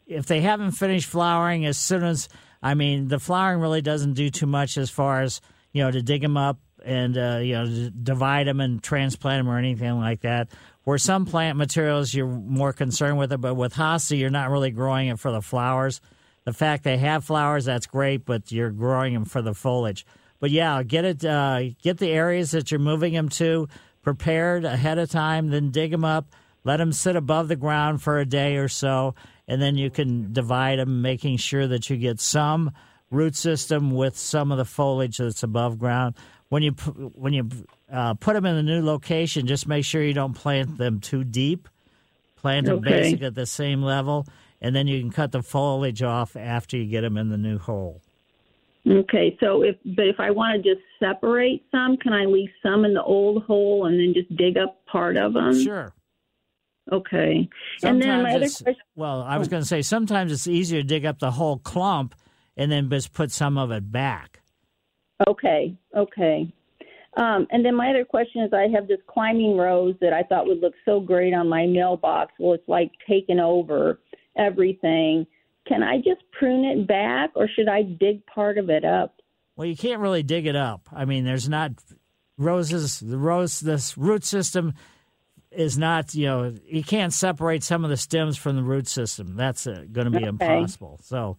[0.10, 2.28] if they haven't finished flowering as soon as
[2.62, 5.40] I mean the flowering really doesn't do too much as far as
[5.72, 9.54] you know to dig them up and uh, you know divide them and transplant them
[9.54, 10.50] or anything like that.
[10.84, 14.72] Where some plant materials you're more concerned with it, but with hosta you're not really
[14.72, 16.02] growing it for the flowers.
[16.46, 20.06] The fact they have flowers that's great, but you're growing them for the foliage.
[20.40, 23.68] But yeah, get it, uh, get the areas that you're moving them to
[24.02, 28.20] prepared ahead of time, then dig them up, let them sit above the ground for
[28.20, 29.14] a day or so,
[29.50, 32.72] and then you can divide them, making sure that you get some
[33.10, 36.16] root system with some of the foliage that's above ground.
[36.50, 37.50] When you when you
[37.92, 41.24] uh, put them in a new location, just make sure you don't plant them too
[41.24, 41.68] deep.
[42.36, 43.02] Plant them Okay.
[43.02, 44.26] basic at the same level,
[44.62, 47.58] and then you can cut the foliage off after you get them in the new
[47.58, 48.02] hole.
[48.88, 52.86] Okay, so if but if I want to just separate some, can I leave some
[52.86, 55.62] in the old hole and then just dig up part of them?
[55.62, 55.94] Sure.
[56.92, 57.50] Okay.
[57.80, 58.76] Sometimes and then my other question.
[58.96, 62.16] well, I was going to say sometimes it's easier to dig up the whole clump
[62.58, 64.42] and then just put some of it back.
[65.28, 66.52] Okay, okay.
[67.18, 70.46] Um, and then my other question is, I have this climbing rose that I thought
[70.46, 72.34] would look so great on my mailbox.
[72.40, 74.00] Well, it's like taken over
[74.38, 75.26] everything.
[75.68, 79.16] Can I just prune it back, or should I dig part of it up?
[79.56, 80.88] Well, you can't really dig it up.
[80.94, 81.72] I mean, there's not
[82.38, 83.00] roses.
[83.00, 84.74] The rose, this root system
[85.52, 86.14] is not.
[86.14, 89.36] You know, you can't separate some of the stems from the root system.
[89.36, 90.28] That's uh, going to be Okay.
[90.28, 91.00] impossible.
[91.04, 91.38] So,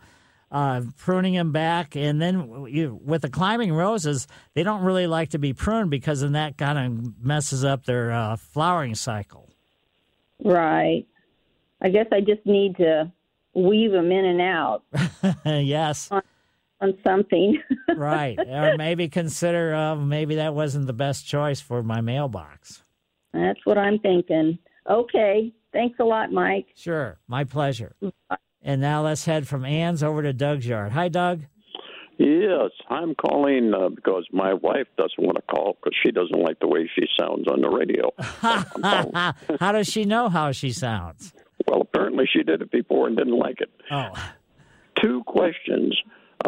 [0.51, 5.31] uh, pruning them back, and then you, with the climbing roses, they don't really like
[5.31, 9.49] to be pruned because then that kind of messes up their uh, flowering cycle.
[10.43, 11.07] Right.
[11.81, 13.13] I guess I just need to
[13.55, 14.83] weave them in and out
[15.45, 16.11] yes,
[16.81, 17.63] on something.
[17.97, 18.39] right.
[18.39, 22.83] Or maybe consider uh, maybe that wasn't the best choice for my mailbox.
[23.33, 24.59] That's what I'm thinking.
[24.89, 25.53] Okay.
[25.73, 26.67] Thanks a lot, Mike.
[26.75, 27.95] Sure, my pleasure.
[28.63, 30.93] And now let's head from Ann's over to Doug's yard.
[30.93, 31.43] Hi, Doug.
[32.19, 36.59] Yes, I'm calling uh, because my wife doesn't want to call because she doesn't like
[36.61, 38.11] the way she sounds on the radio.
[39.61, 41.33] how does she know how she sounds?
[41.67, 43.71] well, apparently she did it before and didn't like it.
[43.91, 44.11] Oh,
[45.01, 45.97] Two questions: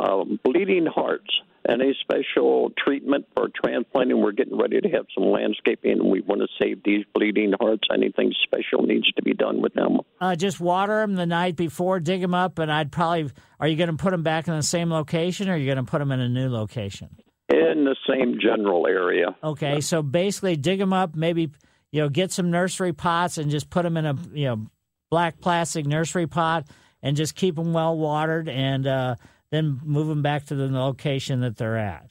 [0.01, 1.31] um, bleeding hearts.
[1.69, 4.21] Any special treatment for transplanting?
[4.21, 7.83] We're getting ready to have some landscaping, and we want to save these bleeding hearts.
[7.95, 9.99] Anything special needs to be done with them?
[10.21, 13.31] uh, just water them the night before, dig them up, and I'd probably.
[13.61, 15.85] Are you going to put them back in the same location, or are you going
[15.85, 17.17] to put them in a new location?
[17.49, 19.37] In the same general area.
[19.45, 21.15] Okay, so basically, dig them up.
[21.15, 21.53] Maybe
[21.93, 24.67] you know, get some nursery pots and just put them in a you know
[25.11, 26.67] black plastic nursery pot,
[27.03, 29.15] and just keep them well watered, and uh,
[29.53, 32.11] then move them back to the location that they're at.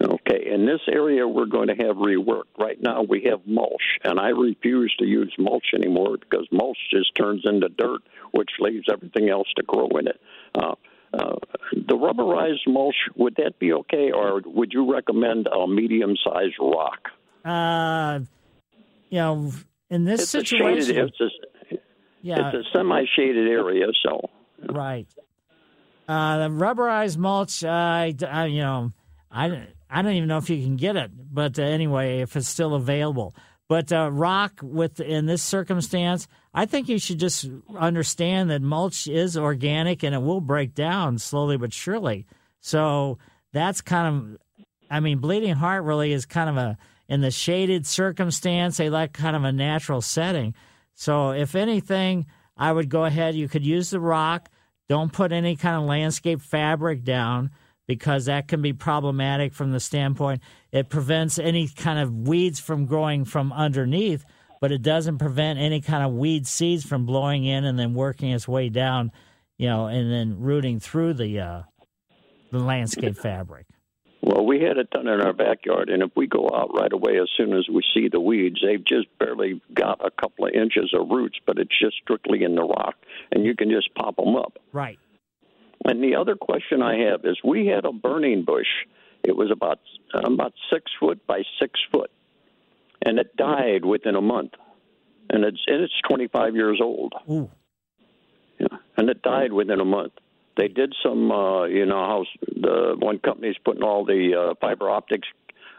[0.00, 2.44] Okay, in this area, we're going to have rework.
[2.56, 7.12] Right now, we have mulch, and I refuse to use mulch anymore because mulch just
[7.16, 10.20] turns into dirt, which leaves everything else to grow in it.
[10.54, 10.74] Uh,
[11.12, 11.34] uh,
[11.72, 17.08] the rubberized mulch, would that be okay, or would you recommend a medium sized rock?
[17.44, 18.20] Uh,
[19.10, 19.52] you know,
[19.90, 21.76] in this it's a situation, shaded, it's a,
[22.22, 24.30] yeah, it's a semi shaded area, so.
[24.68, 25.08] right.
[26.08, 28.92] Uh, the rubberized mulch, uh, I, I, you know,
[29.30, 32.48] I, I don't even know if you can get it, but uh, anyway, if it's
[32.48, 33.34] still available.
[33.68, 39.06] But uh, rock with in this circumstance, I think you should just understand that mulch
[39.06, 42.26] is organic and it will break down slowly but surely.
[42.60, 43.18] So
[43.52, 47.86] that's kind of, I mean, bleeding heart really is kind of a in the shaded
[47.86, 48.78] circumstance.
[48.78, 50.54] They like kind of a natural setting.
[50.94, 53.34] So if anything, I would go ahead.
[53.34, 54.48] You could use the rock.
[54.88, 57.50] Don't put any kind of landscape fabric down
[57.86, 62.84] because that can be problematic from the standpoint it prevents any kind of weeds from
[62.86, 64.24] growing from underneath,
[64.60, 68.30] but it doesn't prevent any kind of weed seeds from blowing in and then working
[68.30, 69.10] its way down,
[69.56, 71.62] you know, and then rooting through the uh,
[72.52, 73.66] the landscape fabric.
[74.20, 77.18] Well, we had it done in our backyard, and if we go out right away
[77.18, 80.92] as soon as we see the weeds, they've just barely got a couple of inches
[80.92, 82.96] of roots, but it's just strictly in the rock,
[83.32, 84.58] and you can just pop them up.
[84.72, 84.98] Right.
[85.84, 88.66] And the other question I have is, we had a burning bush.
[89.22, 89.78] It was about
[90.14, 92.10] uh, about six foot by six foot,
[93.04, 94.52] and it died within a month,
[95.30, 97.14] and it's and it's 25 years old.
[97.30, 97.50] Ooh.
[98.58, 100.12] Yeah, and it died within a month.
[100.56, 104.90] They did some, uh, you know, how the one company's putting all the uh, fiber
[104.90, 105.28] optics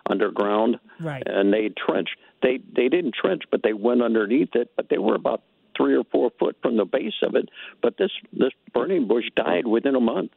[0.10, 1.24] underground, Right.
[1.26, 2.16] and they trenched.
[2.42, 4.72] They they didn't trench, but they went underneath it.
[4.78, 5.44] But they were about
[5.80, 7.50] three or four foot from the base of it.
[7.82, 10.32] But this this burning bush died within a month.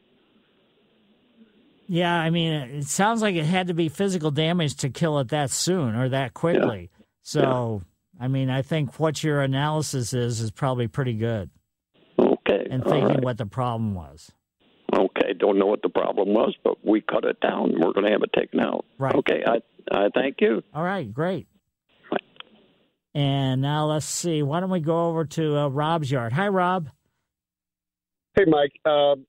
[1.87, 5.29] Yeah, I mean, it sounds like it had to be physical damage to kill it
[5.29, 6.89] that soon or that quickly.
[7.23, 7.81] So,
[8.19, 11.49] I mean, I think what your analysis is is probably pretty good.
[12.17, 12.67] Okay.
[12.71, 13.23] And thinking right.
[13.23, 14.31] what the problem was.
[14.95, 17.73] Okay, don't know what the problem was, but we cut it down.
[17.79, 18.85] We're going to have it taken out.
[18.97, 19.15] Right.
[19.15, 19.57] Okay, I
[19.91, 20.61] I thank you.
[20.73, 21.47] All right, great.
[23.15, 24.41] And now let's see.
[24.41, 26.33] Why don't we go over to uh, Rob's yard?
[26.33, 26.89] Hi, Rob.
[28.35, 28.73] Hey, Mike.
[28.85, 29.25] Um,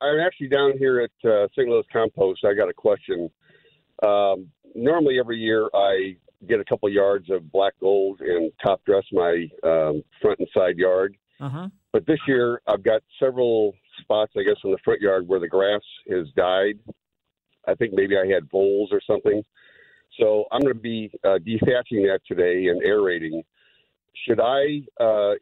[0.00, 1.68] I'm actually down here at uh, St.
[1.68, 2.44] Louis Compost.
[2.44, 3.30] I got a question.
[4.02, 6.16] Um, normally, every year I
[6.48, 10.76] get a couple yards of black gold and top dress my um, front and side
[10.76, 11.16] yard.
[11.40, 11.68] Uh huh.
[11.92, 15.48] But this year I've got several spots, I guess, in the front yard where the
[15.48, 16.78] grass has died.
[17.68, 19.42] I think maybe I had voles or something.
[20.18, 23.42] So I'm going to be uh, dethatching that today and aerating.
[24.26, 25.32] Should I, uh,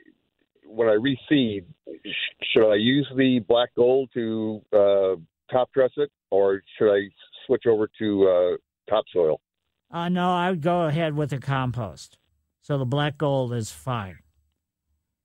[0.65, 1.65] when I reseed,
[2.07, 5.17] sh- should I use the black gold to uh,
[5.53, 7.01] top dress it, or should I
[7.47, 8.57] switch over to uh,
[8.89, 9.41] topsoil?
[9.91, 12.17] Uh, no, I would go ahead with the compost.
[12.63, 14.19] So the black gold is fine.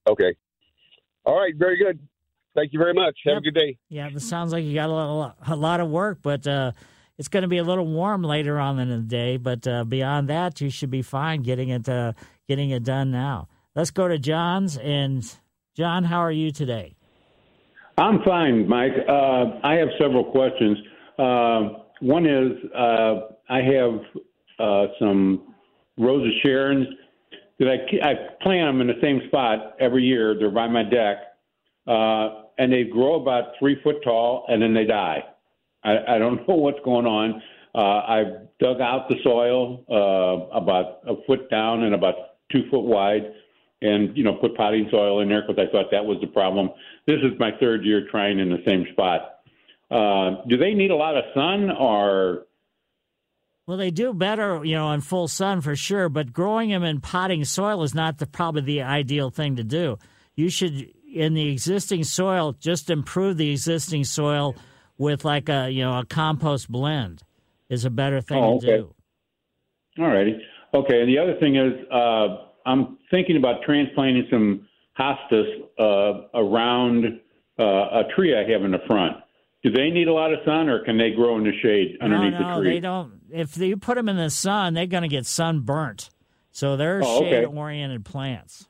[0.08, 0.36] Okay.
[1.24, 1.54] All right.
[1.56, 2.00] Very good.
[2.56, 3.16] Thank you very much.
[3.26, 3.38] Have Yep.
[3.38, 3.78] a good day.
[3.90, 6.72] Yeah, it sounds like you got a lot, a lot of work, but uh,
[7.18, 9.38] it's going to be a little warm later on in the day.
[9.38, 12.14] But uh, beyond that, you should be fine getting it uh,
[12.48, 13.48] getting it done now.
[13.76, 15.24] Let's go to John's and
[15.76, 16.96] John, how are you today?
[17.98, 18.94] I'm fine, Mike.
[19.08, 20.78] Uh, I have several questions.
[21.18, 23.16] Uh, one is uh,
[23.50, 24.00] I have
[24.60, 25.54] uh, some
[25.98, 26.86] Rose of Sharons
[27.60, 30.38] that I, I plant them in the same spot every year.
[30.38, 31.18] They're by my deck,
[31.86, 35.24] and they grow about three foot tall, and then they die.
[35.86, 37.42] I, I don't know what's going on.
[37.74, 42.16] Uh, I've dug out the soil uh, about a foot down and about
[42.52, 43.24] two foot wide,
[43.82, 46.70] and you know put potting soil in there because I thought that was the problem.
[47.06, 49.40] This is my third year trying in the same spot.
[49.92, 52.46] Uh, do they need a lot of sun, or
[53.68, 56.08] Well, they do better, you know, in full sun for sure.
[56.08, 59.98] But growing them in potting soil is not the probably the ideal thing to do.
[60.36, 64.56] You should, in the existing soil, just improve the existing soil
[64.98, 67.24] with like a you know a compost blend
[67.70, 68.96] is a better thing Oh, to do.
[70.00, 70.40] All righty.
[70.74, 71.02] Okay.
[71.02, 74.68] And the other thing is, uh, I'm thinking about transplanting some
[75.00, 75.46] hostas
[75.80, 77.20] uh, around
[77.60, 79.18] uh, a tree I have in the front.
[79.64, 82.34] Do they need a lot of sun, or can they grow in the shade underneath
[82.34, 82.74] no, no, the tree?
[82.76, 83.14] they don't.
[83.32, 86.10] If you put them in the sun, they're going to get sunburnt.
[86.52, 87.32] So they're Oh, okay.
[87.32, 88.68] shade-oriented plants.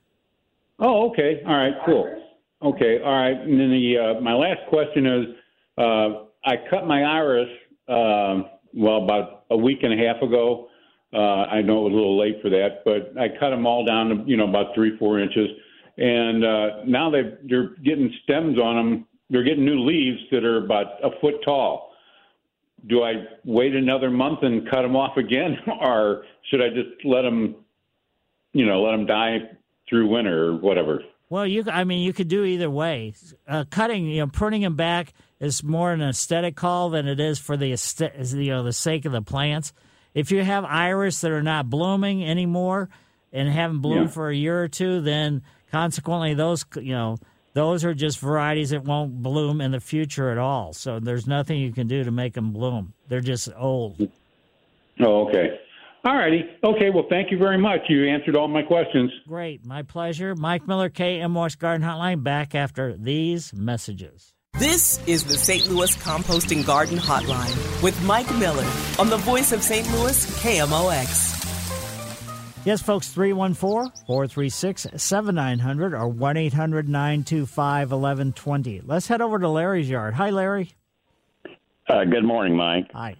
[0.80, 1.42] Oh, okay.
[1.46, 1.74] All right.
[1.86, 2.22] Cool.
[2.64, 3.00] Okay.
[3.04, 3.36] All right.
[3.36, 5.36] And then the uh, my last question is,
[5.78, 7.50] uh, I cut my iris
[7.88, 10.68] um well about a week and a half ago.
[11.14, 13.86] Uh, I know it was a little late for that, but I cut them all
[13.86, 15.48] down to you know about three four inches,
[15.98, 19.08] and uh, now they they're getting stems on them.
[19.30, 21.94] They're getting new leaves that are about a foot tall.
[22.88, 23.14] Do I
[23.46, 27.56] wait another month and cut them off again, or should I just let them,
[28.54, 29.38] you know, let them die
[29.90, 31.00] through winter or whatever?
[31.30, 33.16] Well, you, I mean, you could do either way.
[33.48, 37.40] Uh, cutting, you know, pruning them back is more an aesthetic call than it is
[37.40, 39.74] for the you know the sake of the plants.
[40.14, 42.90] If you have iris that are not blooming anymore
[43.34, 44.12] and haven't bloomed Yeah.
[44.14, 47.18] for a year or two, then consequently those you know
[47.54, 50.74] those are just varieties that won't bloom in the future at all.
[50.74, 52.94] So there's nothing you can do to make them bloom.
[53.08, 54.10] They're just old.
[55.02, 55.60] Oh, okay.
[56.06, 56.44] All righty.
[56.64, 56.90] Okay.
[56.92, 57.82] Well, thank you very much.
[57.90, 59.12] You answered all my questions.
[59.28, 60.36] Great, my pleasure.
[60.36, 64.35] Mike Miller, KMOX Garden Hotline, back after these messages.
[64.58, 65.68] This is the St.
[65.68, 68.66] Louis Composting Garden Hotline with Mike Miller
[68.98, 69.86] on the voice of St.
[69.92, 71.44] Louis, KMOX.
[72.64, 78.82] Yes, folks, 314 436 7900 or 1 800 925 1120.
[78.86, 80.14] Let's head over to Larry's yard.
[80.14, 80.72] Hi, Larry.
[81.90, 82.90] Uh, good morning, Mike.
[82.94, 83.18] Hi.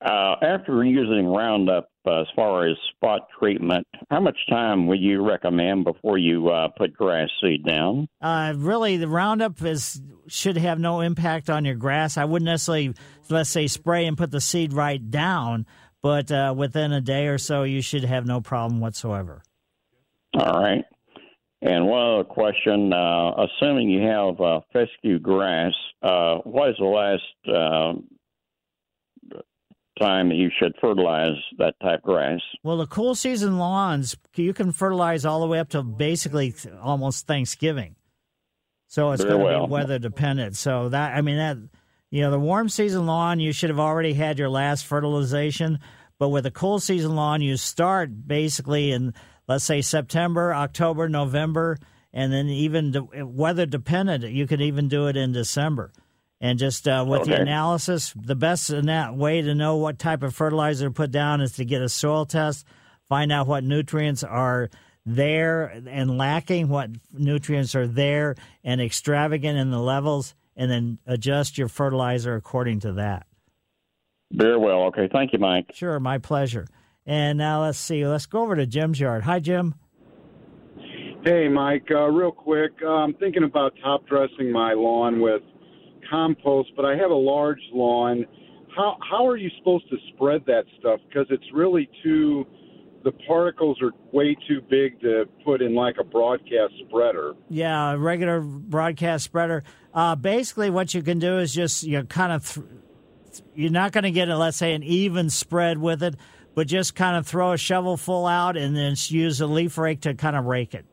[0.00, 5.26] Uh, after using Roundup uh, as far as spot treatment, how much time would you
[5.26, 8.08] recommend before you uh, put grass seed down?
[8.20, 12.16] Uh, really, the Roundup is should have no impact on your grass.
[12.16, 12.94] I wouldn't necessarily,
[13.28, 15.66] let's say, spray and put the seed right down,
[16.02, 19.42] but uh, within a day or so, you should have no problem whatsoever.
[20.34, 20.84] All right.
[21.62, 26.84] And one other question: uh, assuming you have uh, fescue grass, uh, what is the
[26.84, 27.94] last uh,
[29.98, 32.40] time that you should fertilize that type grass?
[32.62, 37.26] Well, the cool season lawns, you can fertilize all the way up to basically almost
[37.26, 37.96] Thanksgiving.
[38.88, 39.66] So it's Very going to well.
[39.66, 40.56] be weather dependent.
[40.56, 41.58] So that I mean that
[42.10, 45.80] you know the warm season lawn you should have already had your last fertilization,
[46.18, 49.12] but with a cool season lawn you start basically in
[49.48, 51.78] let's say September, October, November,
[52.12, 55.92] and then even de- weather dependent you could even do it in December.
[56.40, 60.34] And just uh, with the analysis, the best ana- way to know what type of
[60.34, 62.66] fertilizer to put down is to get a soil test,
[63.08, 64.68] find out what nutrients are
[65.06, 71.56] there and lacking, what nutrients are there and extravagant in the levels, and then adjust
[71.56, 73.26] your fertilizer according to that.
[74.32, 74.82] Very well.
[74.86, 75.08] Okay.
[75.10, 75.70] Thank you, Mike.
[75.72, 76.66] Sure, my pleasure.
[77.06, 78.06] And now let's see.
[78.06, 79.22] Let's go over to Jim's yard.
[79.22, 79.74] Hi, Jim.
[81.24, 81.86] Hey, Mike.
[81.90, 85.42] Uh, real quick, uh, I'm thinking about top dressing my lawn with
[86.10, 88.26] compost, but I have a large lawn.
[88.76, 91.00] How how are you supposed to spread that stuff?
[91.08, 92.46] Because it's really too.
[93.04, 97.34] The particles are way too big to put in like a broadcast spreader.
[97.48, 99.62] Yeah, a regular broadcast spreader.
[99.94, 102.52] Uh, basically, what you can do is just you know, kind of.
[102.52, 102.66] Th-
[103.54, 106.16] you're not going to get a let's say an even spread with it,
[106.54, 110.14] but just kind of throw a shovelful out and then use a leaf rake to
[110.14, 110.86] kind of rake it.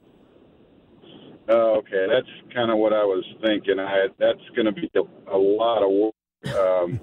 [1.54, 3.80] Oh, okay, that's kind of what I was thinking.
[3.80, 5.02] I that's going to be a,
[5.36, 6.56] a lot of work.
[6.56, 7.00] Um,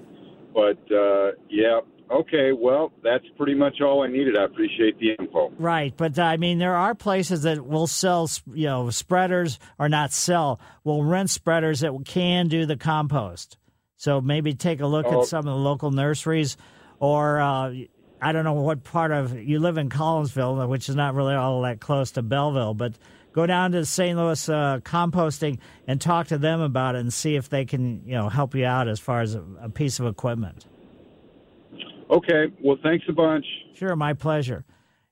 [0.53, 1.79] But uh, yeah,
[2.11, 2.51] okay.
[2.51, 4.35] Well, that's pretty much all I needed.
[4.37, 5.51] I appreciate the info.
[5.57, 10.11] Right, but I mean, there are places that will sell, you know, spreaders or not
[10.11, 13.57] sell, will rent spreaders that can do the compost.
[13.95, 15.21] So maybe take a look Oh.
[15.21, 16.57] at some of the local nurseries,
[16.99, 17.73] or uh,
[18.21, 21.61] I don't know what part of you live in Collinsville, which is not really all
[21.61, 22.93] that close to Belleville, but
[23.33, 24.17] go down to St.
[24.17, 28.13] Louis uh, composting and talk to them about it and see if they can, you
[28.13, 30.65] know, help you out as far as a, a piece of equipment.
[32.09, 32.51] Okay.
[32.63, 33.45] Well, thanks a bunch.
[33.73, 34.65] Sure, my pleasure.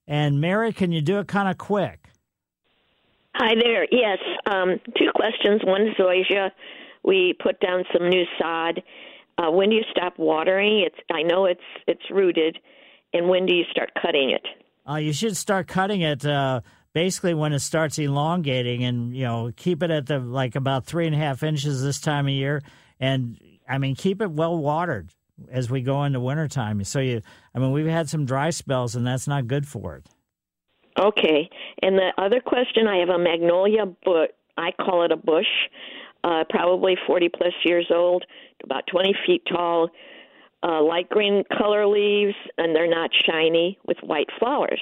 [0.07, 2.09] And Mary, can you do it kind of quick?
[3.35, 3.87] Hi there.
[3.91, 4.17] Yes,
[4.47, 5.61] um, two questions.
[5.63, 6.51] One, zoysia.
[7.03, 8.83] We put down some new sod.
[9.37, 10.83] Uh, when do you stop watering?
[10.85, 12.57] It's I know it's it's rooted,
[13.13, 14.45] and when do you start cutting it?
[14.89, 16.59] Uh, you should start cutting it uh,
[16.99, 21.05] basically when it starts elongating, and you know keep it at the like about three
[21.05, 22.61] and a half inches this time of year,
[22.99, 23.39] and
[23.69, 25.09] I mean keep it well watered
[25.49, 26.83] as we go into wintertime.
[26.83, 27.21] So you,
[27.55, 30.07] I mean we've had some dry spells, and that's not good for it.
[30.99, 31.49] Okay.
[31.81, 35.47] And the other question, I have a magnolia, but I call it a bush,
[36.25, 38.25] uh, probably 40 plus years old,
[38.61, 39.87] about 20 feet tall,
[40.63, 44.81] uh, light green color leaves, and they're not shiny with white flowers.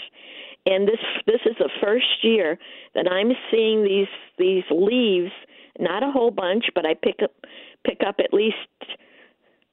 [0.70, 2.58] And this this is the first year
[2.94, 4.08] that I'm seeing these
[4.38, 5.32] these leaves,
[5.80, 7.32] not a whole bunch, but I pick up
[7.86, 8.58] pick up at least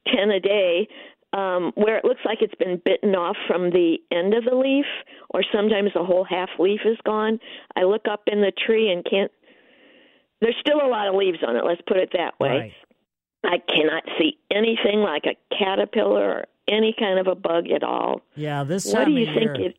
[0.07, 0.87] ten a day,
[1.33, 4.87] um, where it looks like it's been bitten off from the end of the leaf,
[5.31, 7.41] or sometimes the whole half leaf is gone.
[7.75, 9.33] I look up in the tree and can't.
[10.41, 11.65] There's still a lot of leaves on it.
[11.65, 12.75] Let's put it that way.
[13.45, 18.21] I cannot see anything like a caterpillar or any kind of a bug at all.
[18.37, 19.77] Yeah, this What do you of think year, it-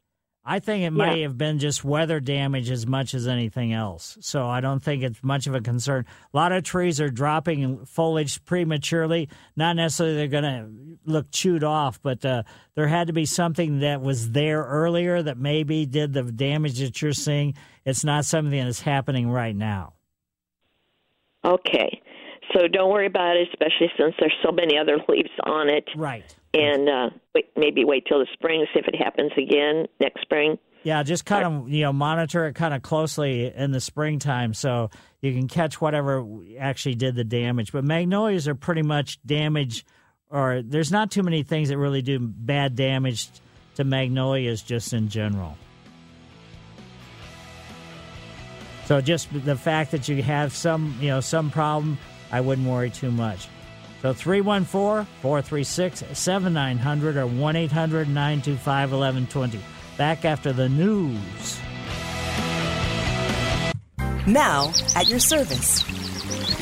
[0.48, 4.16] I think it may have been just weather damage as much as anything else.
[4.22, 6.06] So I don't think it's much of a concern.
[6.34, 9.28] A lot of trees are dropping foliage prematurely.
[9.56, 12.44] Not necessarily they're going to look chewed off, but uh,
[12.76, 17.02] there had to be something that was there earlier that maybe did the damage that
[17.02, 17.56] you're seeing.
[17.84, 19.94] It's not something that's happening right now.
[21.44, 22.02] Okay.
[22.56, 25.84] So don't worry about it, especially since there's so many other leaves on it.
[25.96, 26.36] Right.
[26.54, 30.58] And uh, wait, maybe wait till the spring, see if it happens again next spring.
[30.84, 34.92] Yeah, just kind of you know monitor it kind of closely in the springtime so
[35.20, 36.24] you can catch whatever
[36.60, 37.72] actually did the damage.
[37.72, 39.84] But magnolias are pretty much damage,
[40.30, 43.30] or there's not too many things that really do bad damage
[43.76, 45.58] to magnolias just in general.
[48.86, 51.98] So just the fact that you have some you know some problem,
[52.32, 53.48] I wouldn't worry too much.
[54.02, 59.60] So 314 436 7900 or 1 800 925 1120.
[59.98, 61.60] Back after the news.
[64.28, 65.84] Now, at your service.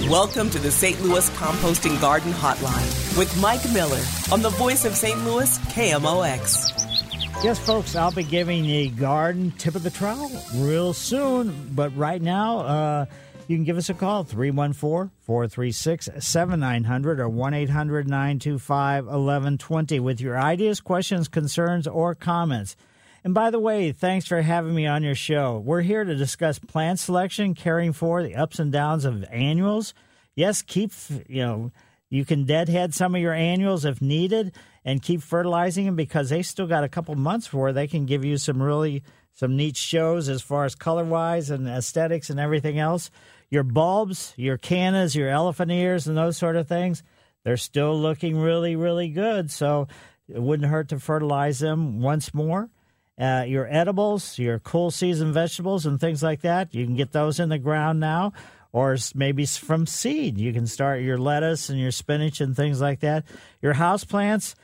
[0.09, 1.01] Welcome to the St.
[1.01, 4.01] Louis Composting Garden Hotline with Mike Miller
[4.31, 5.23] on the voice of St.
[5.23, 7.43] Louis, KMOX.
[7.43, 11.69] Yes, folks, I'll be giving the garden tip of the trowel real soon.
[11.73, 13.05] But right now, uh,
[13.47, 20.21] you can give us a call 314 436 7900 or 1 800 925 1120 with
[20.21, 22.75] your ideas, questions, concerns, or comments.
[23.23, 25.57] And by the way, thanks for having me on your show.
[25.57, 29.93] We're here to discuss plant selection, caring for the ups and downs of annuals.
[30.35, 30.91] Yes, keep,
[31.27, 31.71] you know,
[32.09, 36.41] you can deadhead some of your annuals if needed and keep fertilizing them because they
[36.41, 40.29] still got a couple months where they can give you some really some neat shows
[40.29, 43.09] as far as color wise and aesthetics and everything else.
[43.53, 47.03] Your bulbs, your cannas, your elephant ears, and those sort of things,
[47.43, 49.51] they're still looking really, really good.
[49.51, 49.87] So
[50.27, 52.71] it wouldn't hurt to fertilize them once more.
[53.15, 57.39] Uh, your edibles, your cool season vegetables, and things like that, you can get those
[57.39, 58.33] in the ground now,
[58.71, 60.39] or maybe from seed.
[60.39, 63.23] You can start your lettuce and your spinach and things like that.
[63.61, 64.55] Your house plants,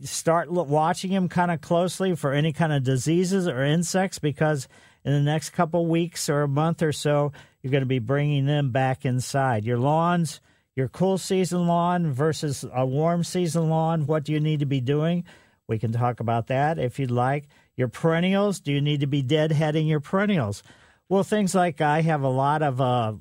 [0.00, 4.66] start watching them kind of closely for any kind of diseases or insects because
[5.04, 8.46] in the next couple weeks or a month or so, you're going to be bringing
[8.46, 9.64] them back inside.
[9.64, 10.40] Your lawns,
[10.74, 14.80] your cool season lawn versus a warm season lawn, what do you need to be
[14.80, 15.24] doing?
[15.68, 17.48] We can talk about that if you'd like.
[17.76, 20.62] Your perennials, do you need to be deadheading your perennials?
[21.08, 23.14] Well, things like I have a lot of uh,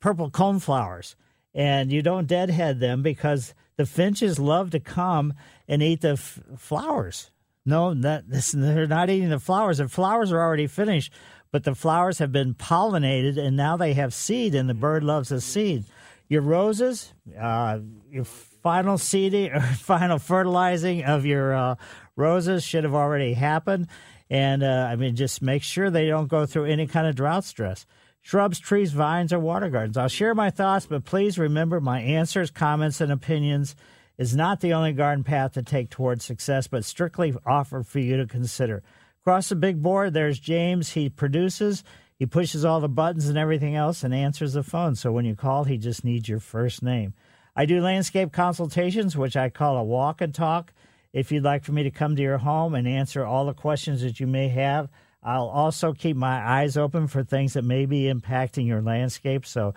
[0.00, 1.14] purple coneflowers,
[1.54, 5.34] and you don't deadhead them because the finches love to come
[5.68, 7.30] and eat the f- flowers.
[7.66, 9.78] No, this, they're not eating the flowers.
[9.78, 11.12] The flowers are already finished,
[11.52, 15.28] but the flowers have been pollinated, and now they have seed, and the bird loves
[15.28, 15.84] the seed.
[16.28, 17.80] Your roses, uh,
[18.10, 21.74] your final seeding or final fertilizing of your uh,
[22.16, 23.88] roses should have already happened.
[24.30, 27.44] And uh, I mean, just make sure they don't go through any kind of drought
[27.44, 27.84] stress.
[28.22, 29.96] Shrubs, trees, vines, or water gardens.
[29.96, 33.74] I'll share my thoughts, but please remember my answers, comments, and opinions
[34.20, 38.18] is not the only garden path to take towards success, but strictly offered for you
[38.18, 38.82] to consider.
[39.22, 40.92] Across the big board, there's James.
[40.92, 41.82] He produces,
[42.18, 44.94] he pushes all the buttons and everything else, and answers the phone.
[44.94, 47.14] So when you call, he just needs your first name.
[47.56, 50.74] I do landscape consultations, which I call a walk and talk.
[51.14, 54.02] If you'd like for me to come to your home and answer all the questions
[54.02, 54.90] that you may have,
[55.22, 59.46] I'll also keep my eyes open for things that may be impacting your landscape.
[59.46, 59.72] So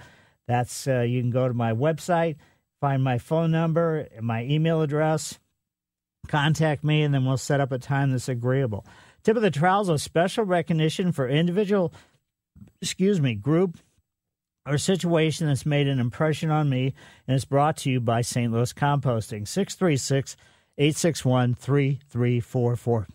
[0.47, 2.35] that's uh, you can go to my website,
[2.83, 5.39] find my phone number, and my email address,
[6.27, 8.85] contact me, and then we'll set up a time that's agreeable.
[9.23, 11.93] Tip of the trowel is a special recognition for individual,
[12.81, 13.77] excuse me, group
[14.65, 16.93] or situation that's made an impression on me
[17.25, 18.51] and is brought to you by St.
[18.51, 19.47] Louis Composting.
[19.47, 20.35] 636
[20.77, 23.07] 861 3344.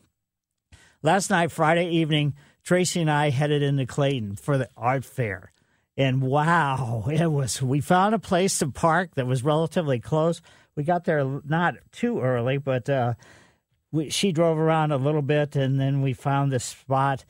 [1.03, 2.33] Last night, Friday evening,
[2.65, 5.53] Tracy and I headed into Clayton for the art fair.
[5.99, 10.41] And wow, it was, we found a place to park that was relatively close.
[10.77, 13.15] We got there not too early, but uh,
[13.91, 17.25] we, she drove around a little bit and then we found this spot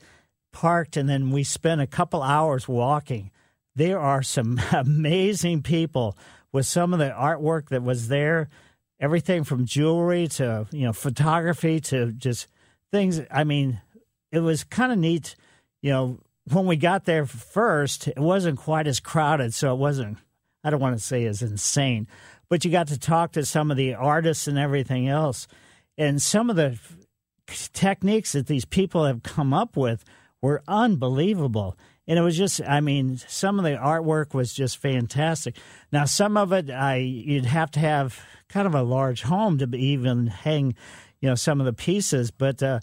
[0.53, 3.31] parked and then we spent a couple hours walking.
[3.75, 6.15] There are some amazing people
[6.51, 8.49] with some of the artwork that was there,
[8.99, 12.45] everything from jewelry to, you know, photography to just
[12.91, 13.19] things.
[13.31, 13.81] I mean,
[14.31, 15.35] it was kind of neat.
[15.81, 16.19] You know,
[16.51, 20.17] when we got there first, it wasn't quite as crowded, so it wasn't.
[20.63, 22.07] I don't want to say as insane,
[22.49, 25.47] but you got to talk to some of the artists and everything else,
[25.97, 26.77] and some of the
[27.73, 30.03] techniques that these people have come up with
[30.41, 31.77] were unbelievable.
[32.07, 35.55] And it was just, I mean, some of the artwork was just fantastic.
[35.91, 39.77] Now, some of it, I you'd have to have kind of a large home to
[39.77, 40.75] even hang
[41.21, 42.79] you know some of the pieces, but uh,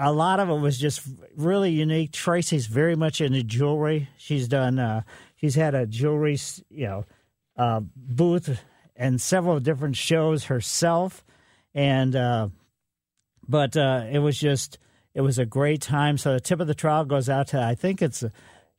[0.00, 1.02] a lot of it was just
[1.36, 2.12] really unique.
[2.12, 4.08] Tracy's very much into jewelry.
[4.16, 4.78] She's done.
[4.78, 5.02] Uh,
[5.36, 6.38] she's had a jewelry
[6.70, 7.04] you know
[7.56, 8.62] uh, booth
[8.96, 11.24] and several different shows herself,
[11.74, 12.48] and uh,
[13.46, 14.78] but uh, it was just
[15.14, 16.16] it was a great time.
[16.16, 18.24] So the tip of the trowel goes out to I think it's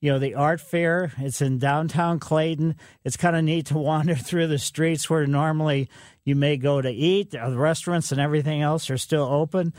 [0.01, 1.13] you know, the art fair.
[1.19, 2.76] It's in downtown Clayton.
[3.05, 5.89] It's kind of neat to wander through the streets where normally
[6.26, 7.32] you may go to eat.
[7.32, 9.74] The restaurants and everything else are still open.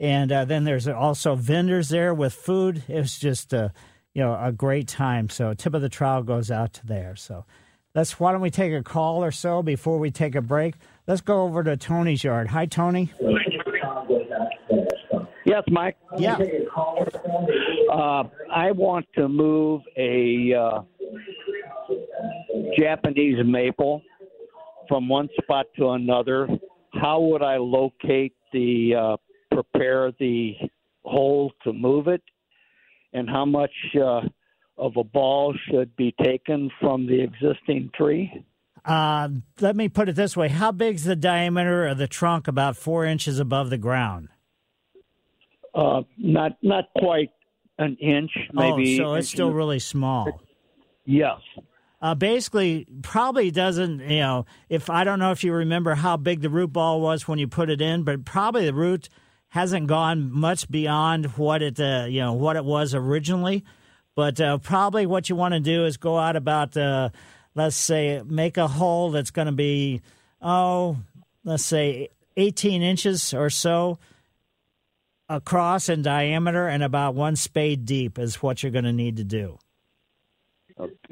[0.00, 2.84] And uh, then there's also vendors there with food.
[2.88, 3.72] It's just, a,
[4.14, 5.28] you know, a great time.
[5.28, 7.16] So tip of the trowel goes out to there.
[7.16, 7.44] So
[7.94, 10.74] let's, why don't we take a call or so before we take a break?
[11.06, 12.48] Let's go over to Tony's yard.
[12.48, 13.10] Hi, Tony.
[15.44, 15.96] Yes, Mike.
[16.18, 16.38] Yeah.
[17.90, 20.82] Uh, I want to move a uh,
[22.78, 24.02] Japanese maple
[24.88, 26.48] from one spot to another.
[26.92, 29.16] How would I locate the uh,
[29.62, 30.54] prepare the
[31.04, 32.22] hole to move it,
[33.12, 34.20] and how much uh,
[34.76, 38.44] of a ball should be taken from the existing tree?
[38.84, 39.28] Uh,
[39.60, 42.46] let me put it this way: How big's the diameter of the trunk?
[42.46, 44.28] About four inches above the ground.
[45.74, 47.30] Uh, not not quite
[47.78, 49.00] an inch, maybe.
[49.00, 50.40] Oh, so it's still really small.
[51.04, 51.40] Yes.
[52.00, 54.00] Uh, basically, probably doesn't.
[54.00, 57.26] You know, if I don't know if you remember how big the root ball was
[57.26, 59.08] when you put it in, but probably the root
[59.48, 63.64] hasn't gone much beyond what it uh, you know what it was originally.
[64.14, 67.10] But uh, probably what you want to do is go out about uh,
[67.54, 70.02] let's say make a hole that's going to be
[70.42, 70.96] oh
[71.44, 73.98] let's say 18 inches or so
[75.28, 79.24] across in diameter and about one spade deep is what you're going to need to
[79.24, 79.58] do.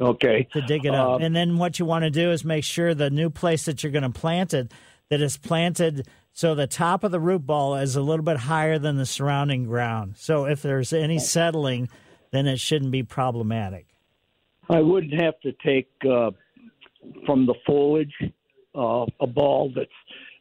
[0.00, 0.46] Okay.
[0.52, 1.16] To dig it up.
[1.16, 3.82] Um, and then what you want to do is make sure the new place that
[3.82, 4.72] you're going to plant it
[5.10, 6.06] that is planted
[6.36, 9.64] so the top of the root ball is a little bit higher than the surrounding
[9.64, 10.16] ground.
[10.18, 11.88] So if there's any settling,
[12.30, 13.86] then it shouldn't be problematic.
[14.68, 16.32] I wouldn't have to take uh,
[17.24, 18.12] from the foliage
[18.74, 19.88] uh, a ball that's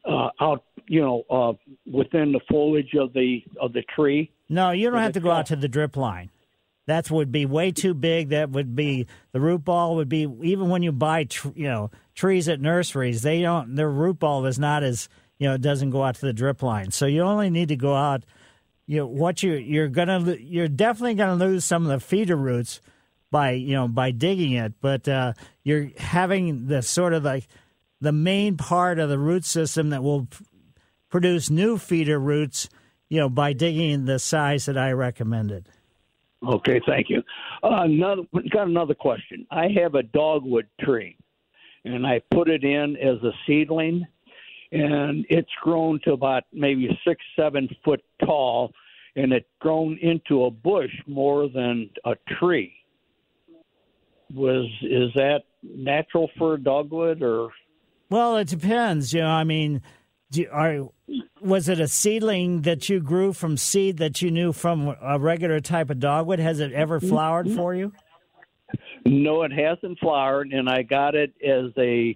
[0.03, 1.53] uh, out, you know, uh,
[1.89, 4.33] within the foliage of the of the tree.
[4.49, 6.29] No, you don't have to go out to the drip line.
[6.87, 8.29] That would be way too big.
[8.29, 11.89] That would be the root ball would be even when you buy tr- you know
[12.15, 15.07] trees at nurseries, they don't their root ball is not as
[15.37, 16.91] you know it doesn't go out to the drip line.
[16.91, 18.23] So you only need to go out.
[18.87, 22.81] You know what you you're gonna you're definitely gonna lose some of the feeder roots
[23.31, 25.33] by you know by digging it, but uh,
[25.63, 27.47] you're having the sort of like
[27.99, 30.45] the main part of the root system that will p-
[31.09, 32.69] produce new feeder roots.
[33.09, 35.69] You know by digging the size that I recommended.
[36.47, 37.23] Okay, thank you.
[37.63, 38.21] Uh, another
[38.51, 39.47] got another question.
[39.49, 41.17] I have a dogwood tree,
[41.83, 44.05] and I put it in as a seedling,
[44.75, 48.71] and it's grown to about maybe six, seven foot tall,
[49.15, 52.73] and it's grown into a bush more than a tree.
[54.33, 57.49] Was is that natural for a dogwood or?
[58.09, 59.13] Well, it depends.
[59.13, 59.81] You know, I mean,
[60.31, 60.89] do, are
[61.39, 65.59] was it a seedling that you grew from seed that you knew from a regular
[65.59, 66.39] type of dogwood?
[66.39, 67.09] Has it ever mm-hmm.
[67.09, 67.93] flowered for you?
[69.05, 72.13] No, it hasn't flowered, and I got it as a.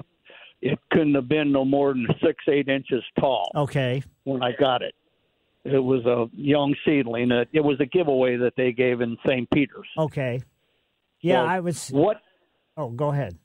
[0.62, 3.50] It couldn't have been no more than six, eight inches tall.
[3.56, 4.04] Okay.
[4.24, 4.94] When I got it,
[5.64, 7.32] it was a young seedling.
[7.32, 9.50] It, it was a giveaway that they gave in St.
[9.52, 9.88] Peter's.
[9.98, 10.42] Okay.
[11.22, 11.90] Yeah, So I was.
[11.90, 12.22] What?
[12.78, 13.38] Oh, go ahead.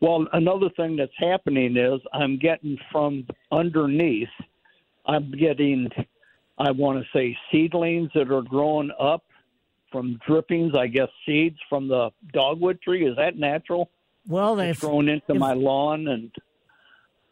[0.00, 4.28] Well, another thing that's happening is I'm getting from underneath.
[5.06, 5.88] I'm getting,
[6.58, 9.22] I want to say, seedlings that are growing up
[9.92, 10.74] from drippings.
[10.76, 13.06] I guess seeds from the dogwood tree.
[13.06, 13.90] Is that natural?
[14.26, 16.30] Well, they've growing into if- my lawn and.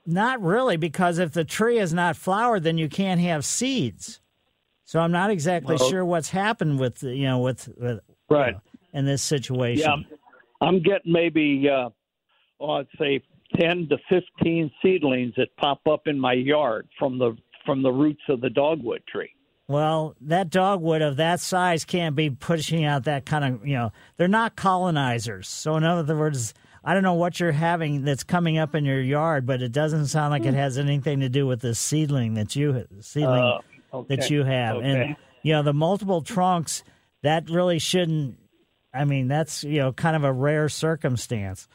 [0.05, 4.20] Not really, because if the tree is not flowered, then you can't have seeds.
[4.84, 8.57] So I'm not exactly Well- sure what's happened with you know with, with Right.
[8.93, 9.82] in this situation.
[9.84, 10.07] Yeah, I'm,
[10.61, 11.90] I'm getting maybe, uh,
[12.61, 13.22] oh, I'd say
[13.59, 18.22] ten to fifteen seedlings that pop up in my yard from the from the roots
[18.28, 19.30] of the dogwood tree.
[19.68, 23.93] Well, that dogwood of that size can't be pushing out that kind of, you know,
[24.16, 25.47] they're not colonizers.
[25.47, 26.53] So, in other words,
[26.85, 30.07] I don't know what you're having that's coming up in your yard, but it doesn't
[30.07, 33.61] sound like it has anything to do with this seedling that you seedling Uh,
[33.99, 34.16] okay.
[34.16, 34.76] that you have.
[34.76, 34.87] Okay.
[34.89, 36.83] And you know, the multiple trunks
[37.22, 38.37] that really shouldn't.
[38.95, 41.68] I mean, that's you know kind of a rare circumstance.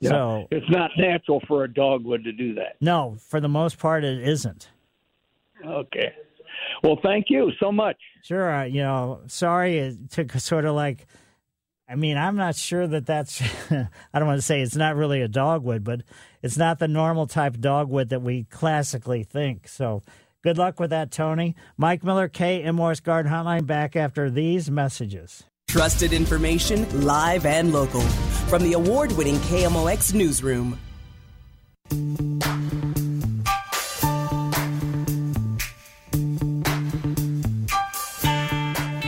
[0.00, 0.10] Yeah.
[0.10, 2.76] So it's not natural for a dogwood to do that.
[2.80, 4.68] no, for the most part, it isn't.
[5.66, 6.12] Okay.
[6.82, 7.96] Well, thank you so much.
[8.22, 8.50] Sure.
[8.50, 11.06] uh, You know, sorry it took sort of like.
[11.90, 13.42] I mean, I'm not sure that that's.
[13.70, 16.02] I don't want to say it's not really a dogwood, but
[16.40, 19.66] it's not the normal type dogwood that we classically think.
[19.66, 20.02] So,
[20.44, 21.56] good luck with that, Tony.
[21.76, 25.42] Mike Miller, KMOX Garden Hotline, back after these messages.
[25.66, 28.02] Trusted information, live and local.
[28.48, 30.78] From the award winning KMOX Newsroom.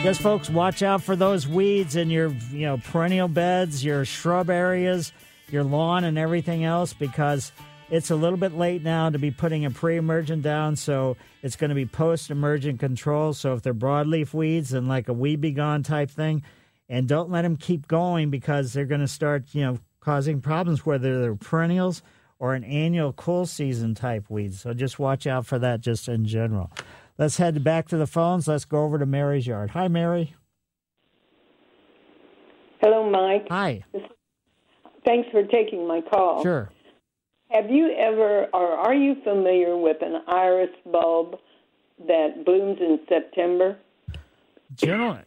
[0.03, 4.50] Yes, folks, watch out for those weeds in your you know perennial beds, your shrub
[4.50, 5.12] areas,
[5.48, 7.53] your lawn, and everything else because
[7.88, 10.74] it's a little bit late now to be putting a pre-emergent down.
[10.74, 13.32] So it's going to be post-emergent control.
[13.32, 16.42] So if they're broadleaf weeds and like a weed be gone type thing,
[16.88, 20.84] and don't let them keep going because they're going to start you know causing problems
[20.84, 22.03] whether they're perennials
[22.40, 24.62] or an annual cool season type weeds.
[24.62, 26.72] So just watch out for that just in general.
[27.18, 28.48] Let's head back to the phones.
[28.48, 29.70] Let's go over to Mary's yard.
[29.70, 30.34] Hi, Mary.
[32.80, 33.46] Hello, Mike.
[33.50, 33.84] Hi.
[35.04, 36.42] Thanks for taking my call.
[36.42, 36.70] Sure.
[37.50, 41.36] Have you ever, or are you familiar with an iris bulb
[42.06, 43.76] that blooms in September?
[44.74, 45.20] Generally,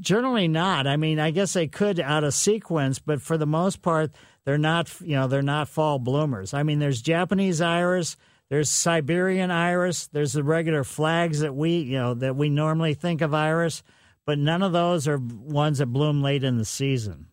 [0.00, 0.86] generally not.
[0.86, 4.12] I mean, I guess they could out of sequence, but for the most part,
[4.44, 4.94] they're not.
[5.00, 6.54] You know, they're not fall bloomers.
[6.54, 8.16] I mean, there's Japanese iris,
[8.52, 13.22] there's Siberian iris, there's the regular flags that we, you know, that we normally think
[13.22, 13.82] of iris,
[14.26, 17.28] but none of those are ones that bloom late in the season.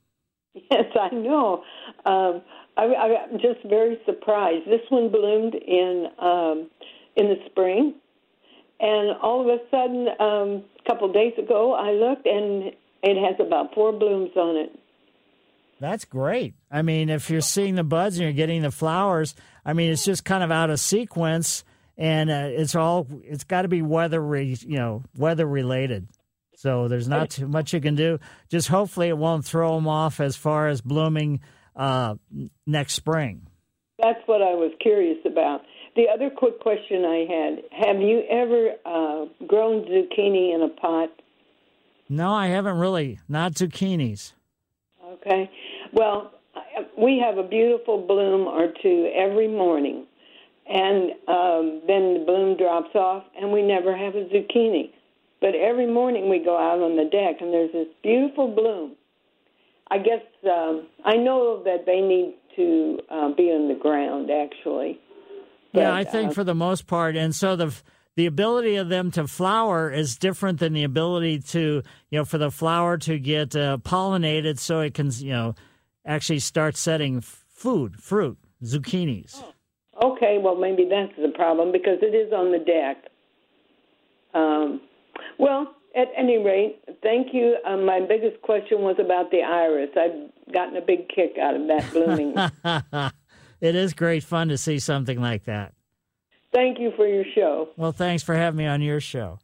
[0.71, 1.63] Yes, I know.
[2.05, 2.41] Um,
[2.77, 4.65] I, I'm just very surprised.
[4.65, 6.69] This one bloomed in um,
[7.15, 7.95] in the spring,
[8.79, 12.71] and all of a sudden, um, a couple of days ago, I looked and
[13.03, 14.79] it has about four blooms on it.
[15.79, 16.55] That's great.
[16.69, 19.33] I mean, if you're seeing the buds and you're getting the flowers,
[19.69, 21.63] I mean, it's just kind of out of sequence,
[21.95, 26.07] and uh, it's all it's got to be weather, re, you know, weather related.
[26.55, 28.17] So there's not too much you can do.
[28.49, 31.41] Just hopefully it won't throw them off as far as blooming
[31.75, 32.15] uh,
[32.65, 33.45] next spring.
[34.01, 35.61] That's what I was curious about.
[35.95, 41.09] The other quick question I had: Have you ever uh, grown zucchini in a pot?
[42.09, 43.19] No, I haven't really.
[43.29, 44.33] Not zucchinis.
[45.05, 45.47] Okay.
[45.93, 46.31] Well,
[46.97, 50.05] we have a beautiful bloom or two every morning,
[50.67, 54.91] and um, then the bloom drops off, and we never have a zucchini.
[55.41, 58.95] But every morning we go out on the deck, and there's this beautiful bloom.
[59.91, 64.99] I guess um, I know that they need to uh, be on the ground, actually.
[65.73, 67.73] yeah, I think uh, for the most part, and so the
[68.15, 72.37] the ability of them to flower is different than the ability to you know for
[72.37, 75.55] the flower to get uh, pollinated, so it can you know
[76.09, 79.41] actually start setting f- food, fruit, zucchinis.
[80.03, 82.97] Okay, well, maybe that's the problem because it is on the deck.
[84.33, 84.81] Um,
[85.37, 87.57] well, at any rate, thank you.
[87.65, 89.89] Um, my biggest question was about the iris.
[89.95, 93.11] I've gotten a big kick out of that blooming.
[93.61, 95.73] it is great fun to see something like that.
[96.53, 97.69] thank you for your show.
[97.77, 99.39] Well, thanks for having me on your show.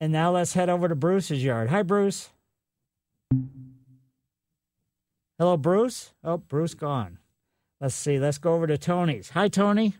[0.00, 1.68] And now let's head over to Bruce's yard.
[1.68, 2.30] Hi, Bruce.
[5.40, 6.12] Hello, Bruce.
[6.22, 7.16] Oh, Bruce gone.
[7.80, 8.18] Let's see.
[8.18, 9.30] Let's go over to Tony's.
[9.30, 9.94] Hi, Tony.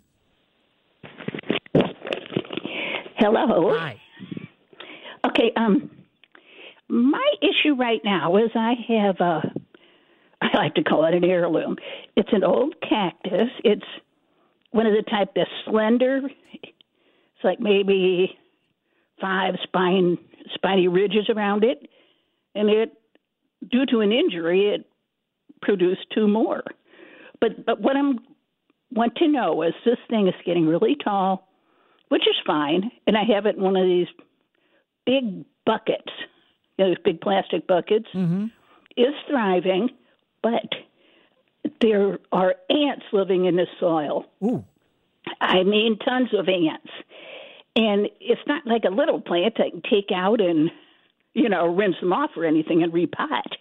[3.17, 3.75] Hello.
[3.75, 3.99] Hi.
[5.25, 5.51] Okay.
[5.57, 5.91] Um,
[6.91, 9.55] my issue right now is I have a.
[10.43, 11.77] I like to call it an heirloom.
[12.17, 13.49] It's an old cactus.
[13.65, 13.87] It's
[14.73, 16.21] one of the type that's slender.
[16.53, 18.37] It's like maybe
[19.19, 20.19] five spine
[20.53, 21.89] spiny ridges around it,
[22.55, 22.93] and it,
[23.71, 24.87] due to an injury, it
[25.63, 26.63] produced two more.
[27.41, 28.19] But but what I'm
[28.93, 31.49] want to know is this thing is getting really tall,
[32.09, 34.09] which is fine, and I have it in one of these
[35.07, 36.13] big buckets,
[36.77, 38.07] you know, those big plastic buckets.
[38.15, 38.47] Mm-hmm.
[38.97, 39.89] Is thriving,
[40.43, 40.69] but
[41.81, 44.27] there are ants living in the soil.
[44.43, 44.65] Ooh.
[45.41, 46.91] I mean, tons of ants.
[47.77, 50.71] And it's not like a little plant I can take out and,
[51.35, 53.57] you know, rinse them off or anything and repot.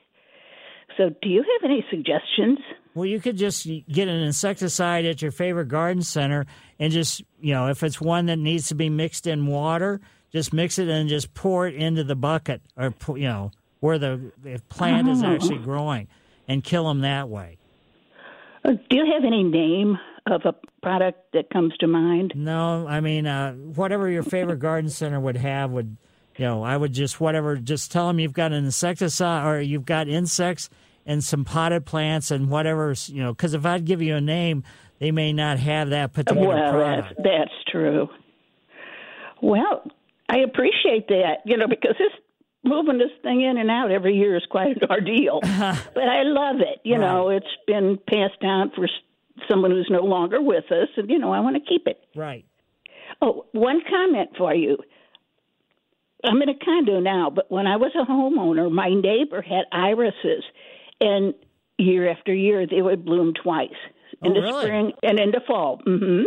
[0.99, 2.59] So, do you have any suggestions?
[2.93, 6.45] Well, you could just get an insecticide at your favorite garden center
[6.77, 10.01] and just, you know, if it's one that needs to be mixed in water,
[10.33, 14.33] just mix it and just pour it into the bucket or, you know, where the,
[14.43, 15.27] the plant is Oh.
[15.27, 16.09] actually growing
[16.49, 17.57] and kill them that way.
[18.65, 22.33] Uh, do you have any name of a product that comes to mind?
[22.35, 25.95] No, I mean, uh, whatever your favorite garden center would have would,
[26.35, 29.85] you know, I would just whatever, just tell them you've got an insecticide or you've
[29.85, 30.69] got insects
[31.09, 34.63] and some potted plants and whatever, you know, because if I'd give you a name,
[34.99, 37.15] they may not have that particular well, product.
[37.17, 38.07] that's, that's true.
[39.41, 39.83] Well,
[40.29, 42.11] I appreciate that, you know, because this
[42.63, 45.39] moving this thing in and out every year is quite an ordeal.
[45.41, 46.79] but I love it.
[46.83, 48.87] You know, it's been passed down for
[49.49, 51.99] someone who's no longer with us, and you know, I want to keep it.
[52.15, 52.45] Right.
[53.19, 54.77] Oh, one comment for you.
[56.23, 60.43] I'm in a condo now, but when I was a homeowner, my neighbor had irises,
[61.01, 61.33] and
[61.77, 63.69] year after year they would bloom twice
[64.23, 64.65] in Oh, the really?
[64.65, 65.81] spring and in the fall.
[65.85, 66.23] hmm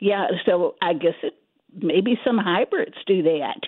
[0.00, 1.34] Yeah, so I guess it
[1.76, 3.60] maybe some hybrids do that.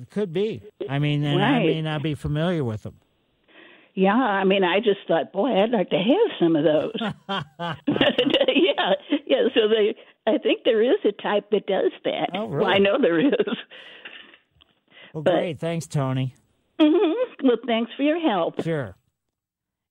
[0.00, 0.62] It could be.
[0.88, 2.94] I mean, and I may not be familiar with them.
[3.94, 6.92] Yeah, I mean, I just thought, boy, I'd like to have some of those.
[7.28, 8.92] yeah,
[9.26, 9.48] yeah.
[9.54, 12.30] So they, I think there is a type that does that.
[12.32, 13.32] Oh, Well, I know there is.
[15.12, 15.58] Well, But- great.
[15.58, 16.34] Thanks, Tony.
[16.80, 17.12] hmm
[17.42, 18.62] Well, thanks for your help.
[18.62, 18.94] Sure.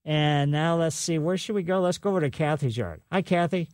[0.07, 1.19] And now let's see.
[1.19, 1.81] Where should we go?
[1.81, 3.01] Let's go over to Kathy's yard.
[3.11, 3.67] Hi, Kathy.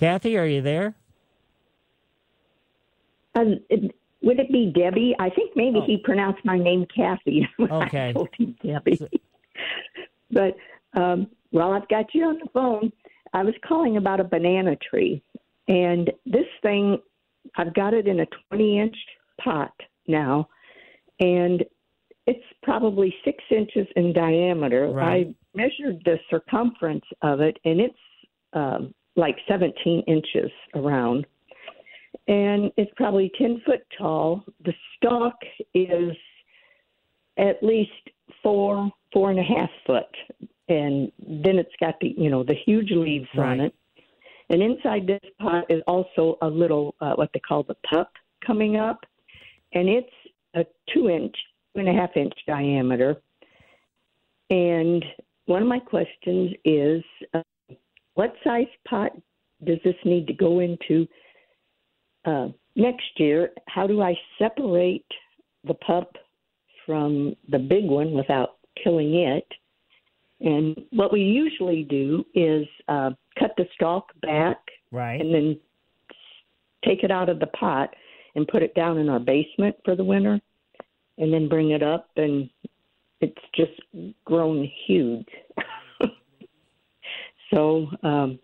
[0.00, 0.94] Kathy, are you there?
[3.34, 3.60] Um,
[4.22, 5.14] would it be Debbie?
[5.20, 7.46] I think maybe he pronounced my name Kathy.
[7.60, 8.08] Okay.
[8.08, 8.98] I told him Debbie.
[10.30, 10.56] but
[10.94, 12.90] um, while I've got you on the phone,
[13.34, 15.22] I was calling about a banana tree,
[15.68, 16.98] and this thing,
[17.56, 18.96] I've got it in a 20-inch
[19.42, 19.74] pot
[20.06, 20.48] now,
[21.20, 21.64] and
[22.26, 24.88] it's probably six inches in diameter.
[24.88, 25.26] Right.
[25.28, 27.94] I measured the circumference of it, and it's
[28.52, 31.26] um, like 17 inches around
[32.26, 34.44] and it's probably 10 foot tall.
[34.64, 35.34] The stalk
[35.74, 36.12] is
[37.36, 37.90] at least
[38.42, 40.48] four, four and a half foot.
[40.68, 43.74] And then it's got the, you know, the huge leaves on it.
[44.48, 48.10] And inside this pot is also a little, uh, what they call the pup
[48.46, 49.00] coming up.
[49.72, 50.08] And it's
[50.54, 51.36] a two inch,
[51.74, 53.16] two and a half inch diameter.
[54.50, 55.04] And
[55.46, 57.02] one of my questions is
[57.32, 57.42] uh,
[58.14, 59.12] what size pot
[59.64, 61.06] does this need to go into
[62.24, 65.06] uh, next year, how do I separate
[65.66, 66.12] the pup
[66.86, 69.46] from the big one without killing it?
[70.40, 74.58] And what we usually do is uh, cut the stalk back,
[74.90, 75.58] right, and then
[76.84, 77.94] take it out of the pot
[78.34, 80.40] and put it down in our basement for the winter,
[81.18, 82.50] and then bring it up, and
[83.20, 83.80] it's just
[84.24, 85.28] grown huge.
[87.52, 88.38] so, um,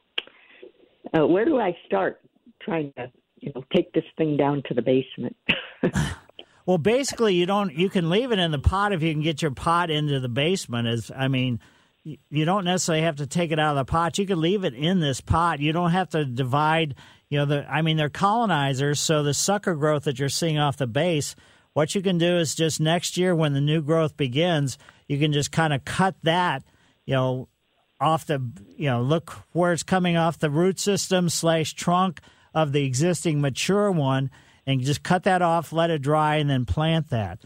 [1.16, 2.20] uh, where do I start
[2.62, 3.10] trying to
[3.40, 5.36] you know, take this thing down to the basement.
[6.66, 7.72] Well, basically, you don't.
[7.74, 10.28] You can leave it in the pot if you can get your pot into the
[10.28, 10.86] basement.
[10.86, 11.58] Is I mean,
[12.04, 14.18] you don't necessarily have to take it out of the pot.
[14.18, 15.58] You can leave it in this pot.
[15.58, 16.94] You don't have to divide.
[17.28, 20.76] You know, the I mean, they're colonizers, so the sucker growth that you're seeing off
[20.76, 21.34] the base.
[21.72, 25.32] What you can do is just next year when the new growth begins, you can
[25.32, 26.62] just kind of cut that.
[27.06, 27.48] You know,
[28.00, 28.42] off the
[28.76, 32.20] you know look where it's coming off the root system slash trunk
[32.54, 34.30] of the existing mature one
[34.66, 37.40] and just cut that off let it dry and then plant that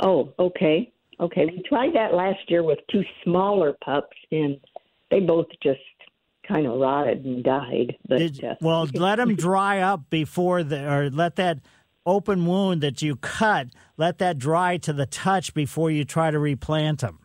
[0.00, 0.92] Oh, okay.
[1.20, 1.46] Okay.
[1.46, 4.58] We tried that last year with two smaller pups, and
[5.10, 5.80] they both just
[6.46, 7.96] kind of rotted and died.
[8.08, 11.58] But uh, well let them dry up before the or let that
[12.06, 16.38] open wound that you cut let that dry to the touch before you try to
[16.38, 17.18] replant them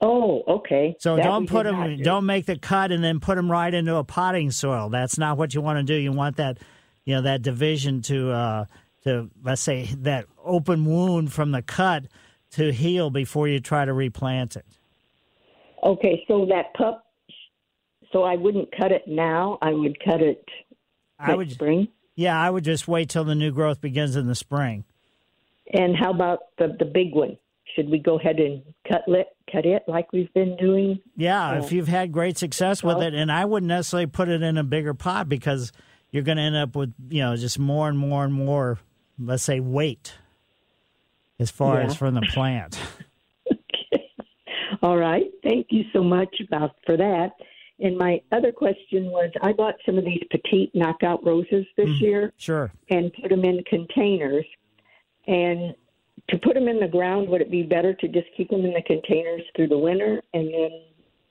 [0.00, 0.96] Oh, okay.
[1.00, 1.96] So That don't put them.
[1.96, 2.04] do.
[2.04, 4.88] Don't make the cut and then put them right into a potting soil.
[4.88, 5.94] That's not what you want to do.
[5.94, 6.58] You want that,
[7.04, 8.64] you know, that division to uh,
[9.04, 12.04] to let's say that open wound from the cut
[12.52, 14.66] to heal before you try to replant it.
[15.82, 17.04] Okay, so that pup.
[18.12, 19.58] So I wouldn't cut it now.
[19.60, 20.44] I would cut it
[21.18, 21.88] I would spring.
[22.18, 24.82] Yeah, I would just wait till the new growth begins in the spring.
[25.72, 27.38] And how about the the big one?
[27.76, 30.98] Should we go ahead and cut it, cut it like we've been doing?
[31.16, 31.58] Yeah, Oh.
[31.64, 34.64] if you've had great success with it, and I wouldn't necessarily put it in a
[34.64, 35.70] bigger pot because
[36.10, 38.78] you're going to end up with you know just more and more and more,
[39.16, 40.14] let's say, weight
[41.38, 41.86] as far Yeah.
[41.86, 42.80] as from the plant.
[43.52, 44.10] okay.
[44.82, 45.30] All right.
[45.44, 47.30] Thank you so much about for that.
[47.80, 52.00] And my other question was, I bought some of these petite knockout roses this mm,
[52.00, 52.72] year Sure.
[52.90, 54.44] and put them in containers.
[55.26, 55.74] And
[56.30, 58.72] to put them in the ground, would it be better to just keep them in
[58.72, 60.70] the containers through the winter and then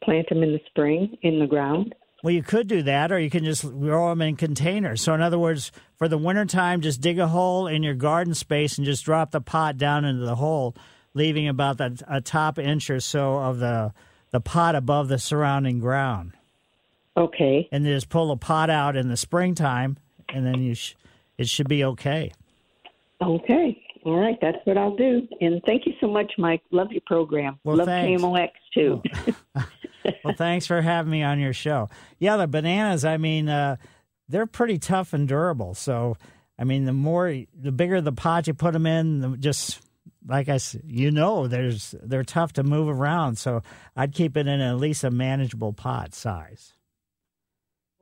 [0.03, 1.93] plant them in the spring in the ground?
[2.23, 5.01] Well, you could do that, or you can just grow them in containers.
[5.01, 8.77] So, in other words, for the wintertime, just dig a hole in your garden space
[8.77, 10.75] and just drop the pot down into the hole,
[11.13, 13.93] leaving about the, a top inch or so of the
[14.31, 16.33] the pot above the surrounding ground.
[17.15, 17.67] Okay.
[17.71, 19.97] And just pull the pot out in the springtime,
[20.29, 20.95] and then you sh-
[21.37, 22.31] it should be okay.
[23.21, 23.81] Okay.
[24.05, 24.37] All right.
[24.41, 25.27] That's what I'll do.
[25.41, 26.61] And thank you so much, Mike.
[26.71, 27.59] Love your program.
[27.63, 28.21] Well, Love thanks.
[28.21, 29.01] KMOX too.
[30.23, 31.89] well, thanks for having me on your show.
[32.19, 33.77] Yeah, the bananas, I mean, uh,
[34.29, 35.73] they're pretty tough and durable.
[35.73, 36.17] So,
[36.59, 39.81] I mean, the more, the bigger the pot you put them in, the just
[40.27, 43.37] like I, you know, there's they're tough to move around.
[43.37, 43.63] So,
[43.95, 46.73] I'd keep it in at least a manageable pot size.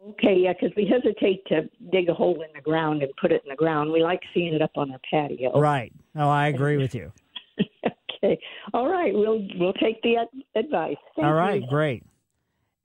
[0.09, 3.41] Okay, yeah, because we hesitate to dig a hole in the ground and put it
[3.43, 3.91] in the ground.
[3.91, 5.59] We like seeing it up on our patio.
[5.59, 5.91] Right?
[6.13, 7.11] No, I agree with you.
[8.23, 8.39] Okay.
[8.73, 9.13] All right.
[9.13, 10.95] We'll we'll take the ad- advice.
[11.15, 11.67] Thank All right, you.
[11.67, 12.03] great.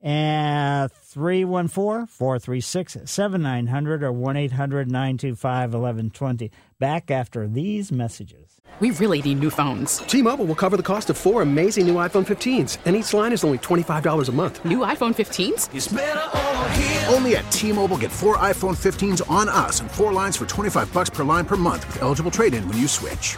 [0.01, 6.51] And 314 436 7900 or 1 800 925 1120.
[6.79, 8.59] Back after these messages.
[8.79, 9.97] We really need new phones.
[9.99, 13.43] T-Mobile will cover the cost of four amazing new iPhone 15s, and each line is
[13.43, 14.63] only $25 a month.
[14.65, 17.13] New iPhone 15s?
[17.13, 21.09] Only at T-Mobile get four iPhone 15s on us and four lines for 25 bucks
[21.11, 23.37] per line per month with eligible trade-in when you switch.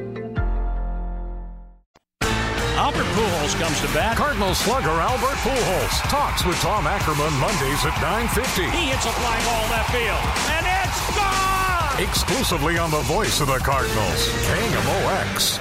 [2.81, 4.17] Albert Pujols comes to bat.
[4.17, 8.63] Cardinal slugger Albert Pujols talks with Tom Ackerman Mondays at 9:50.
[8.71, 12.01] He hits a fly ball left field, and it's gone.
[12.01, 15.59] Exclusively on the voice of the Cardinals, KMOX.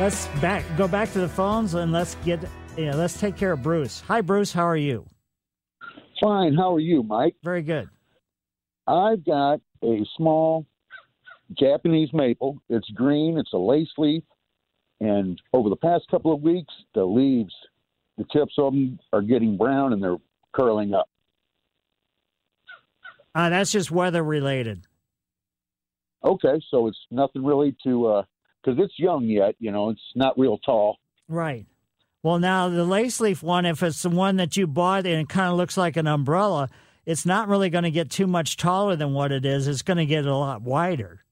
[0.00, 2.42] Let's back go back to the phones and let's get
[2.78, 4.00] yeah, let's take care of Bruce.
[4.08, 5.04] Hi Bruce, how are you?
[6.18, 6.54] Fine.
[6.54, 7.36] How are you, Mike?
[7.44, 7.90] Very good.
[8.86, 10.66] I've got a small
[11.58, 12.60] Japanese maple.
[12.68, 13.38] It's green.
[13.38, 14.22] It's a lace leaf.
[15.00, 17.54] And over the past couple of weeks, the leaves,
[18.16, 20.16] the tips of them are getting brown and they're
[20.52, 21.08] curling up.
[23.34, 24.84] Uh, that's just weather related.
[26.24, 28.24] Okay, so it's nothing really to,
[28.60, 30.98] because it's young yet, you know, it's not real tall.
[31.28, 31.66] Right.
[32.24, 35.28] Well, now the lace leaf one, if it's the one that you bought and it
[35.28, 36.68] kind of looks like an umbrella,
[37.08, 39.66] it's not really going to get too much taller than what it is.
[39.66, 41.24] It's going to get a lot wider.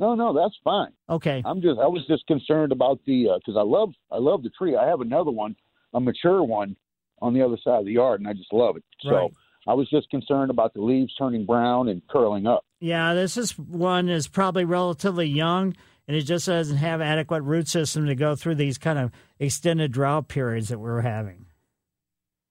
[0.00, 0.90] No, no, that's fine.
[1.08, 1.40] Okay.
[1.46, 4.50] I'm just, I was just concerned about the, uh, because I love, I love the
[4.50, 4.74] tree.
[4.74, 5.54] I have another one,
[5.92, 6.74] a mature one,
[7.22, 8.82] on the other side of the yard, and I just love it.
[9.00, 9.30] So Right.
[9.68, 12.64] I was just concerned about the leaves turning brown and curling up.
[12.80, 15.76] Yeah, this is one is probably relatively young,
[16.08, 19.92] and it just doesn't have adequate root system to go through these kind of extended
[19.92, 21.43] drought periods that we're having.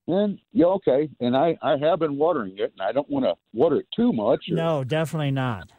[0.07, 1.09] And yeah, okay.
[1.21, 4.11] And I, I have been watering it, and I don't want to water it too
[4.11, 4.45] much.
[4.51, 5.69] or- No, definitely not.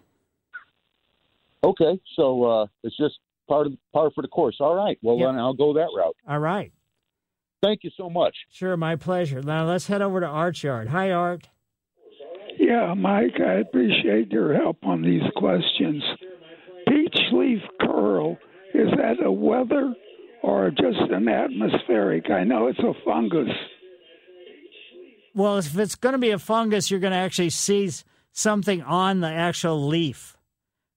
[1.63, 3.15] Okay, so uh, it's just
[3.49, 4.57] part of part for the course.
[4.61, 4.99] All right.
[5.03, 5.29] Well, Yep.
[5.29, 6.17] then I'll go that route.
[6.29, 6.73] All right.
[7.63, 8.37] Thank you so much.
[8.51, 9.41] Sure, my pleasure.
[9.43, 10.89] Now let's head over to Art's yard.
[10.89, 11.49] Hi, Art.
[12.59, 16.03] Yeah, Mike, I appreciate your help on these questions.
[16.89, 18.37] Peach leaf curl.
[18.75, 19.95] Is that a weather
[20.43, 22.31] or just an atmospheric?
[22.31, 23.49] I know it's a fungus.
[25.35, 27.91] Well, if it's going to be a fungus, you're going to actually see
[28.33, 30.37] something on the actual leaf.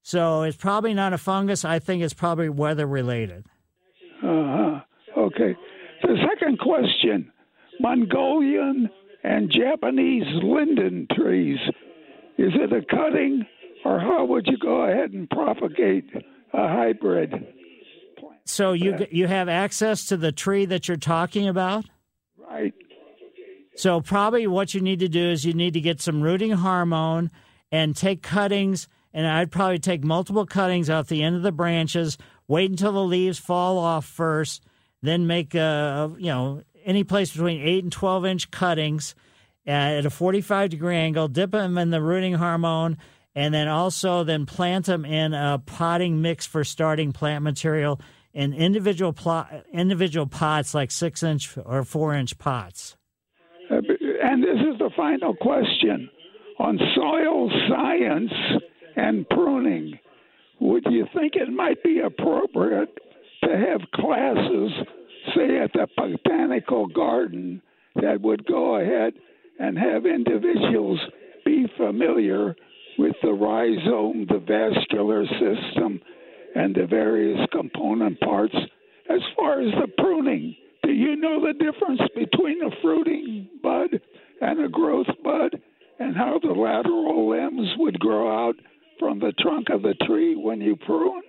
[0.03, 1.65] So it's probably not a fungus.
[1.65, 3.45] I think it's probably weather related.
[4.23, 4.79] Uh huh.
[5.17, 5.55] Okay.
[6.01, 7.31] The second question
[7.79, 8.89] Mongolian
[9.23, 11.59] and Japanese linden trees.
[12.37, 13.45] Is it a cutting,
[13.83, 16.05] or how would you go ahead and propagate
[16.53, 17.33] a hybrid?
[18.45, 21.85] So you you have access to the tree that you're talking about?
[22.37, 22.73] Right.
[23.77, 27.29] So probably what you need to do is you need to get some rooting hormone
[27.71, 32.17] and take cuttings and I'd probably take multiple cuttings out the end of the branches,
[32.47, 34.63] wait until the leaves fall off first,
[35.03, 39.13] then make a, you know any place between 8 and 12 inch cuttings
[39.67, 42.97] at a 45 degree angle, dip them in the rooting hormone
[43.35, 48.01] and then also then plant them in a potting mix for starting plant material
[48.33, 52.97] in individual plot, individual pots like six inch or four inch pots.
[53.69, 56.09] And this is the final question
[56.59, 58.31] on soil science
[58.95, 59.99] and pruning.
[60.59, 62.97] Would you think it might be appropriate
[63.43, 64.71] to have classes,
[65.35, 67.61] say at the botanical garden,
[67.95, 69.13] that would go ahead
[69.59, 70.99] and have individuals
[71.45, 72.55] be familiar
[72.97, 76.01] with the rhizome, the vascular system,
[76.55, 78.55] and the various component parts.
[79.09, 84.01] As far as the pruning, do you know the difference between a fruiting bud
[84.39, 85.59] and a growth bud,
[85.99, 88.55] and how the lateral limbs would grow out
[88.99, 91.23] from the trunk of the tree when you prune?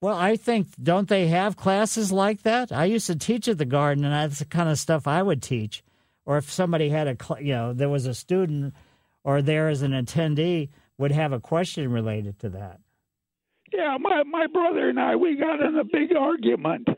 [0.00, 2.72] Well, I think don't they have classes like that?
[2.72, 5.42] I used to teach at the garden, and that's the kind of stuff I would
[5.42, 5.84] teach.
[6.24, 8.74] Or if somebody had a, you know, there was a student,
[9.22, 12.80] or there as an attendee would have a question related to that.
[13.72, 16.88] Yeah, my my brother and I we got in a big argument.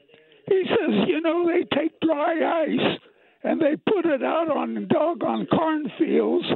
[0.49, 2.99] He says, you know, they take dry ice
[3.45, 6.47] and they put it out on doggone cornfields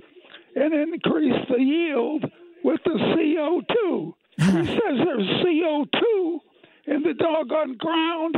[0.56, 2.24] and increase the yield
[2.64, 4.12] with the CO2.
[4.38, 6.38] he says there's CO2
[6.86, 8.36] in the doggone ground,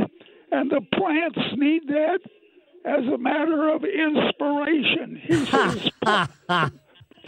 [0.51, 2.19] and the plants need that
[2.83, 5.21] as a matter of inspiration.
[5.23, 5.89] He says,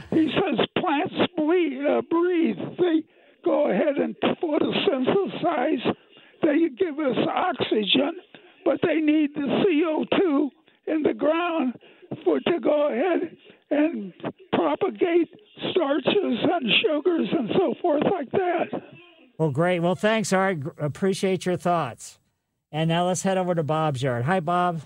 [0.09, 2.57] he says plants breathe, uh, breathe.
[2.77, 3.03] They
[3.45, 5.95] go ahead and photosynthesize.
[6.41, 8.15] They give us oxygen,
[8.65, 10.49] but they need the CO2
[10.87, 11.73] in the ground
[12.23, 13.35] for to go ahead
[13.71, 14.13] and
[14.51, 15.29] propagate
[15.71, 18.81] starches and sugars and so forth like that.
[19.37, 19.79] Well, great.
[19.79, 20.59] Well, thanks, Art.
[20.77, 22.19] Appreciate your thoughts.
[22.71, 24.25] And now let's head over to Bob's yard.
[24.25, 24.81] Hi, Bob.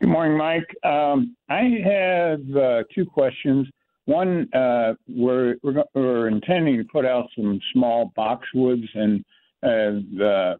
[0.00, 0.68] Good morning, Mike.
[0.84, 3.66] Um, I have uh, two questions.
[4.04, 9.24] One, uh, we're, we're, we're intending to put out some small boxwoods and
[9.62, 10.56] have uh,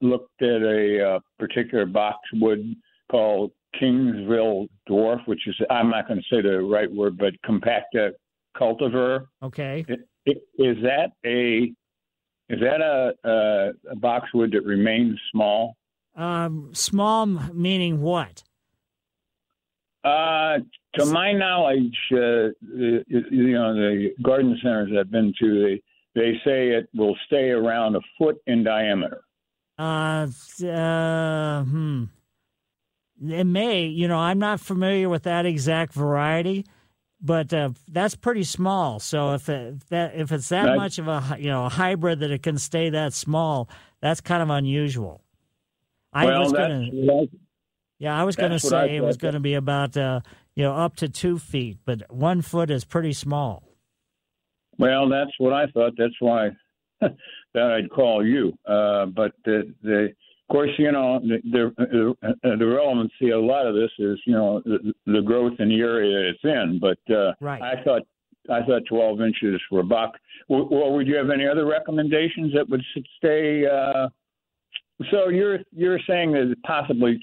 [0.00, 2.76] looked at a uh, particular boxwood
[3.10, 3.50] called
[3.80, 8.10] Kingsville dwarf, which is I'm not going to say the right word, but compacta
[8.56, 9.26] cultivar.
[9.42, 9.84] Okay.
[10.26, 11.72] Is that a
[12.48, 15.76] is that a, a, a boxwood that remains small?
[16.14, 18.42] Um, small meaning what?
[20.04, 20.58] Uh,
[20.94, 25.82] to my knowledge, uh, you know, the garden centers I've been to, they
[26.20, 29.22] they say it will stay around a foot in diameter.
[29.78, 30.26] Uh,
[30.66, 32.04] uh hmm.
[33.24, 36.66] It may, you know, I'm not familiar with that exact variety,
[37.20, 38.98] but uh, that's pretty small.
[38.98, 42.30] So if it, that if it's that much of a you know a hybrid that
[42.30, 43.68] it can stay that small,
[44.00, 45.22] that's kind of unusual.
[46.12, 46.88] I well, was gonna,
[47.98, 50.20] yeah, I was going to say it was going to be about uh,
[50.56, 53.62] you know up to two feet, but one foot is pretty small.
[54.78, 55.92] Well, that's what I thought.
[55.96, 56.50] That's why
[57.00, 57.12] that
[57.54, 58.52] I'd call you.
[58.66, 60.12] Uh, but the, the
[60.52, 64.60] course, you know, the, the, the relevancy of a lot of this is, you know,
[64.64, 66.78] the, the growth in the area it's in.
[66.78, 67.62] But uh, right.
[67.62, 68.02] I thought
[68.50, 70.12] I thought 12 inches were a buck.
[70.48, 72.82] Well, would you have any other recommendations that would
[73.16, 73.64] stay?
[73.66, 74.08] Uh,
[75.10, 77.20] so you're you're saying that possibly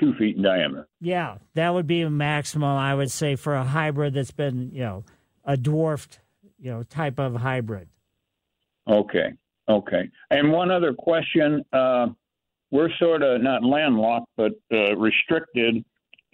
[0.00, 0.88] two feet in diameter.
[1.00, 4.80] Yeah, that would be a maximum, I would say, for a hybrid that's been, you
[4.80, 5.04] know,
[5.44, 6.20] a dwarfed,
[6.58, 7.88] you know, type of hybrid.
[8.88, 9.34] Okay,
[9.68, 10.10] okay.
[10.30, 11.64] And one other question.
[11.72, 12.08] Uh,
[12.74, 15.84] we're sort of not landlocked, but uh, restricted.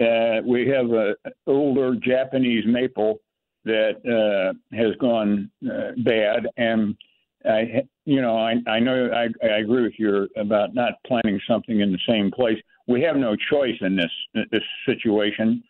[0.01, 1.14] Uh, we have an
[1.47, 3.18] older Japanese maple
[3.66, 6.97] that uh, has gone uh, bad, and
[7.45, 11.80] I, you know, I, I know I, I agree with you about not planting something
[11.80, 12.57] in the same place.
[12.88, 15.62] We have no choice in this this situation,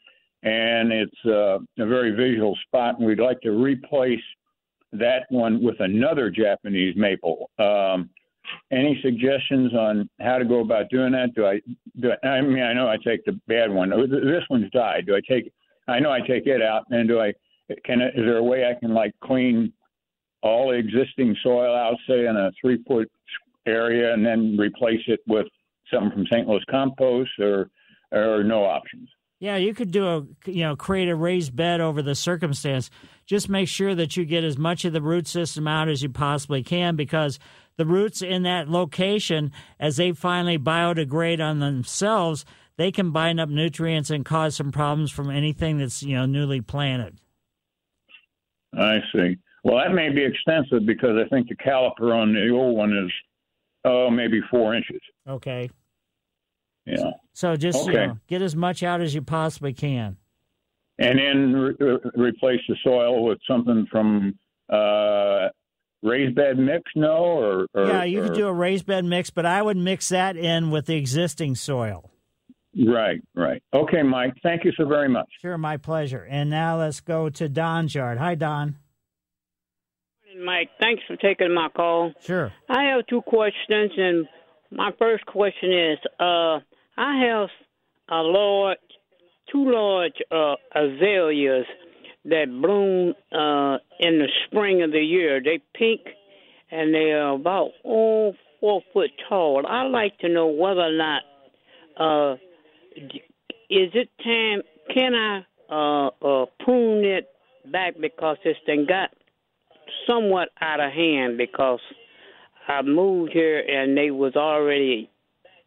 [0.44, 4.22] and it's uh, a very visual spot, and we'd like to replace
[4.92, 7.50] that one with another Japanese maple.
[7.58, 8.08] Um,
[8.70, 11.34] any suggestions on how to go about doing that?
[11.34, 11.60] Do I?
[12.00, 13.92] Do I, I mean, I know I take the bad one.
[13.92, 15.06] Oh, this one's died.
[15.06, 15.52] Do I take?
[15.88, 17.32] I know I take it out, and do I?
[17.84, 19.72] Can is there a way I can like clean
[20.42, 23.10] all existing soil out, say in a three foot
[23.66, 25.46] area, and then replace it with
[25.92, 26.48] something from St.
[26.48, 27.70] Louis compost, or
[28.12, 29.08] or no options?
[29.40, 32.90] Yeah, you could do a you know create a raised bed over the circumstance.
[33.26, 36.10] Just make sure that you get as much of the root system out as you
[36.10, 37.38] possibly can because
[37.80, 42.44] the roots in that location, as they finally biodegrade on themselves,
[42.76, 46.60] they can bind up nutrients and cause some problems from anything that's you know newly
[46.60, 47.18] planted.
[48.78, 49.38] I see.
[49.64, 53.10] Well, that may be extensive because I think the caliper on the old one is
[53.86, 55.00] oh maybe four inches.
[55.26, 55.70] Okay.
[56.84, 57.12] Yeah.
[57.32, 57.92] So just okay.
[57.92, 60.18] you know, get as much out as you possibly can.
[60.98, 64.38] And then re- replace the soil with something from
[64.70, 64.74] uh,
[66.02, 67.16] raised bed mix, no?
[67.16, 70.08] Or, or yeah, you or, could do a raised bed mix, but I would mix
[70.10, 72.10] that in with the existing soil.
[72.86, 73.62] Right, right.
[73.74, 74.34] Okay, Mike.
[74.42, 75.28] Thank you so very much.
[75.42, 76.26] Sure, my pleasure.
[76.28, 78.18] And now let's go to Don's yard.
[78.18, 78.76] Hi, Don.
[80.24, 82.12] Morning, Mike, thanks for taking my call.
[82.20, 82.52] Sure.
[82.68, 84.28] I have two questions, and
[84.70, 86.60] my first question is, uh,
[86.96, 87.48] I have
[88.08, 88.78] a large,
[89.50, 91.66] two large uh, azaleas
[92.24, 95.40] that bloom uh, in the spring of the year.
[95.42, 96.00] They pink,
[96.70, 99.64] and they are about oh four foot tall.
[99.66, 101.22] I like to know whether or not
[101.98, 102.34] uh,
[103.70, 104.62] is it time?
[104.92, 107.28] Can I uh, uh, prune it
[107.70, 109.10] back because it's then got
[110.06, 111.80] somewhat out of hand because
[112.68, 115.10] I moved here and they was already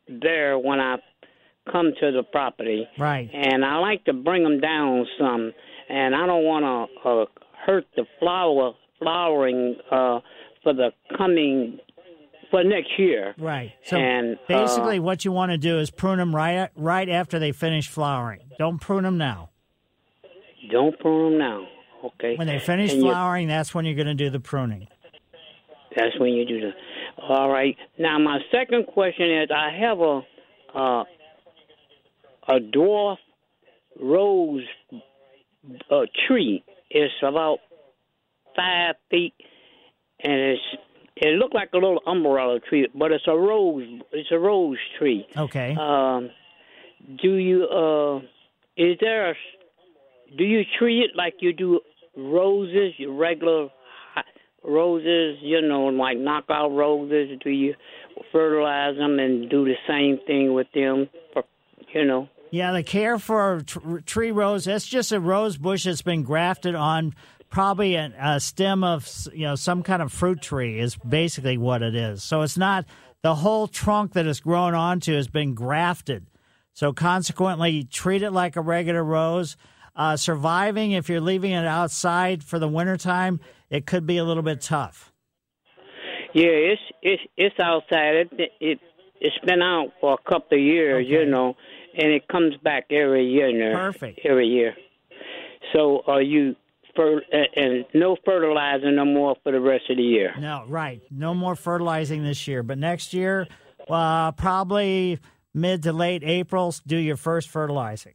[0.07, 0.97] there when I
[1.71, 2.87] come to the property.
[2.97, 3.29] Right.
[3.33, 5.53] And I like to bring them down some,
[5.93, 6.63] and I don't want
[7.03, 7.25] to uh,
[7.65, 10.19] hurt the flower flowering uh,
[10.63, 11.77] for the coming
[12.49, 13.35] for next year.
[13.37, 13.73] Right.
[13.85, 17.37] So and basically, uh, what you want to do is prune them right right after
[17.37, 18.41] they finish flowering.
[18.57, 19.51] Don't prune them now.
[20.71, 21.67] don't prune them now.
[22.05, 22.35] Okay.
[22.35, 24.87] When they finish And flowering, that's when you're going to do the pruning.
[25.95, 26.71] That's when you do the.
[27.21, 27.77] All right.
[27.99, 30.21] Now my second question is: I have a
[30.75, 31.03] uh,
[32.49, 33.17] a dwarf
[34.01, 34.65] rose
[35.91, 36.63] uh, tree.
[36.89, 37.59] It's about
[38.55, 39.33] five feet,
[40.23, 40.61] and it's
[41.15, 43.87] it looked like a little umbrella tree, but it's a rose.
[44.11, 45.25] It's a rose tree.
[45.35, 45.75] Okay.
[45.79, 46.29] Um,
[47.21, 48.17] do you uh,
[48.77, 49.35] is there a
[50.37, 51.79] do you treat it like you do
[52.15, 53.69] roses, your regular
[54.63, 57.37] roses, you know, like knockout roses?
[57.43, 57.75] Do you
[58.31, 61.43] fertilize them and do the same thing with them, for,
[61.93, 62.29] you know?
[62.53, 66.75] Yeah, the care for tr- tree rose, that's just a rose bush that's been grafted
[66.75, 67.15] on
[67.49, 71.81] probably a, a stem of, you know, some kind of fruit tree is basically what
[71.81, 72.21] it is.
[72.21, 72.85] So it's not
[73.23, 76.27] the whole trunk that it's grown onto has been grafted.
[76.73, 79.57] So consequently, treat it like a regular rose.
[79.95, 83.39] Uh, surviving, if you're leaving it outside for the wintertime,
[83.71, 85.11] it could be a little bit tough.
[86.35, 88.27] Yeah, it's it's it's outside.
[88.31, 88.79] It it
[89.19, 91.55] it's been out for a couple of years, you know,
[91.97, 93.77] and it comes back every year now.
[93.77, 94.19] Perfect.
[94.25, 94.75] Every year.
[95.73, 96.55] So are you
[96.95, 97.21] fer-
[97.55, 100.33] and- no fertilizer no more for the rest of the year?
[100.39, 101.01] No, right.
[101.09, 103.47] No more fertilizing this year, but next year,
[103.89, 105.19] uh, probably
[105.53, 108.13] mid to late April, do your first fertilizing.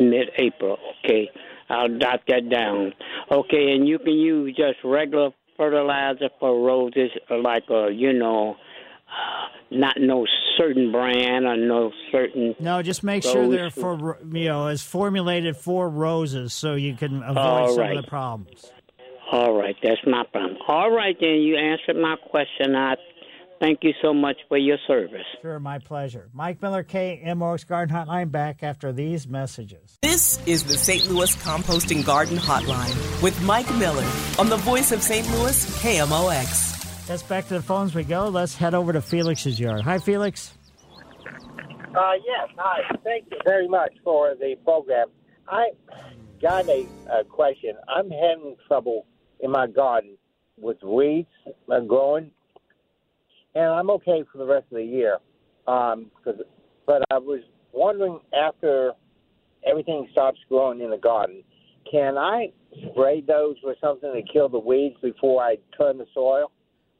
[0.00, 0.78] Mid-April.
[1.04, 1.28] Okay,
[1.68, 2.92] I'll jot that down.
[3.30, 8.56] Okay, and you can use just regular fertilizer for roses, like a you know, uh,
[9.70, 10.26] not no
[10.56, 12.54] certain brand or no certain.
[12.58, 17.22] No, just make sure they're for you know is formulated for roses, so you can
[17.22, 17.96] avoid All some right.
[17.96, 18.70] of the problems.
[19.30, 20.56] All right, that's my problem.
[20.66, 22.74] All right, then you answered my question.
[22.74, 22.94] I
[23.60, 25.26] thank you so much for your service.
[25.42, 26.30] Sure, my pleasure.
[26.32, 29.98] Mike Miller, KMOX Garden Hotline, back after these messages.
[30.00, 31.10] This is the St.
[31.10, 34.06] Louis Composting Garden Hotline with Mike Miller
[34.38, 35.28] on the voice of St.
[35.32, 36.77] Louis, KMOX.
[37.08, 38.28] Yes, back to the phones we go.
[38.28, 39.80] Let's head over to Felix's yard.
[39.82, 40.52] Hi, Felix.
[41.24, 42.80] Uh, yes, hi.
[43.02, 45.08] Thank you very much for the program.
[45.48, 45.70] I
[46.42, 47.72] got a, a question.
[47.88, 49.06] I'm having trouble
[49.40, 50.18] in my garden
[50.58, 51.28] with weeds
[51.72, 52.30] uh, growing,
[53.54, 55.18] and I'm okay for the rest of the year.
[55.66, 56.40] Um, 'cause-
[56.86, 57.40] but I was
[57.72, 58.92] wondering after
[59.66, 61.42] everything stops growing in the garden,
[61.90, 62.52] can I
[62.90, 66.50] spray those with something to kill the weeds before I turn the soil?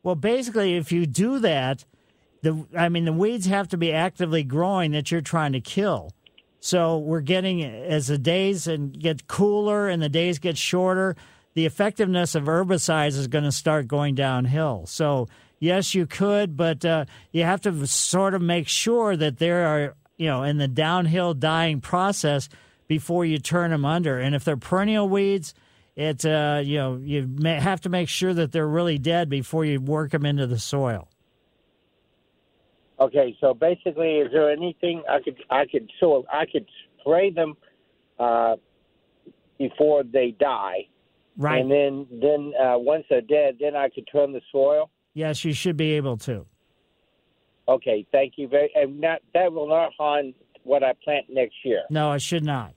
[0.08, 1.84] Well, basically, if you do that,
[2.40, 6.12] the I mean, the weeds have to be actively growing that you're trying to kill.
[6.60, 11.14] So we're getting as the days and get cooler and the days get shorter,
[11.52, 14.86] the effectiveness of herbicides is going to start going downhill.
[14.86, 15.28] So
[15.58, 19.94] yes, you could, but uh, you have to sort of make sure that there are,
[20.16, 22.48] you know, in the downhill dying process
[22.86, 24.18] before you turn them under.
[24.18, 25.52] And if they're perennial weeds,
[25.98, 29.64] it uh, you know you may have to make sure that they're really dead before
[29.64, 31.08] you work them into the soil.
[33.00, 36.66] Okay, so basically, is there anything I could I could so I could
[37.00, 37.56] spray them
[38.18, 38.56] uh,
[39.58, 40.86] before they die,
[41.38, 41.60] Right.
[41.60, 44.90] And then then uh, once they're dead, then I could turn the soil.
[45.14, 46.44] Yes, you should be able to.
[47.68, 48.70] Okay, thank you very.
[48.74, 50.34] And that that will not harm
[50.64, 51.82] what I plant next year.
[51.90, 52.74] No, it should not.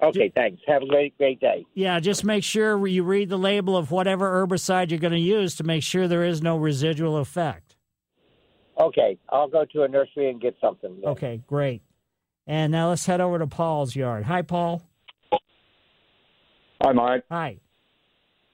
[0.00, 0.62] Okay, thanks.
[0.66, 1.66] Have a great great day.
[1.74, 5.56] Yeah, just make sure you read the label of whatever herbicide you're going to use
[5.56, 7.76] to make sure there is no residual effect.
[8.80, 11.00] Okay, I'll go to a nursery and get something.
[11.00, 11.10] then.
[11.10, 11.82] Okay, great.
[12.46, 14.24] And now let's head over to Paul's yard.
[14.24, 14.82] Hi, Paul.
[16.80, 17.24] Hi, Mike.
[17.30, 17.58] Hi.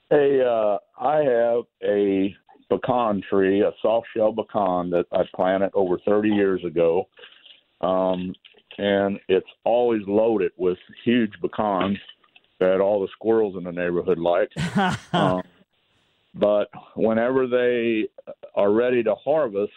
[0.09, 2.35] Hey, uh, I have a
[2.71, 7.09] pecan tree, a soft shell pecan that I planted over 30 years ago.
[7.83, 8.35] Um,
[8.78, 11.98] and it's always loaded with huge pecans
[12.60, 14.51] that all the squirrels in the neighborhood like.
[15.12, 15.42] um,
[16.34, 18.09] but whenever they
[18.55, 19.72] are ready to harvest,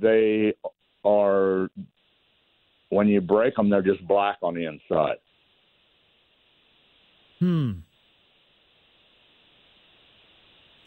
[0.00, 0.54] they
[1.04, 1.68] are,
[2.88, 5.18] when you break them, they're just black on the inside.
[7.38, 7.72] Hmm.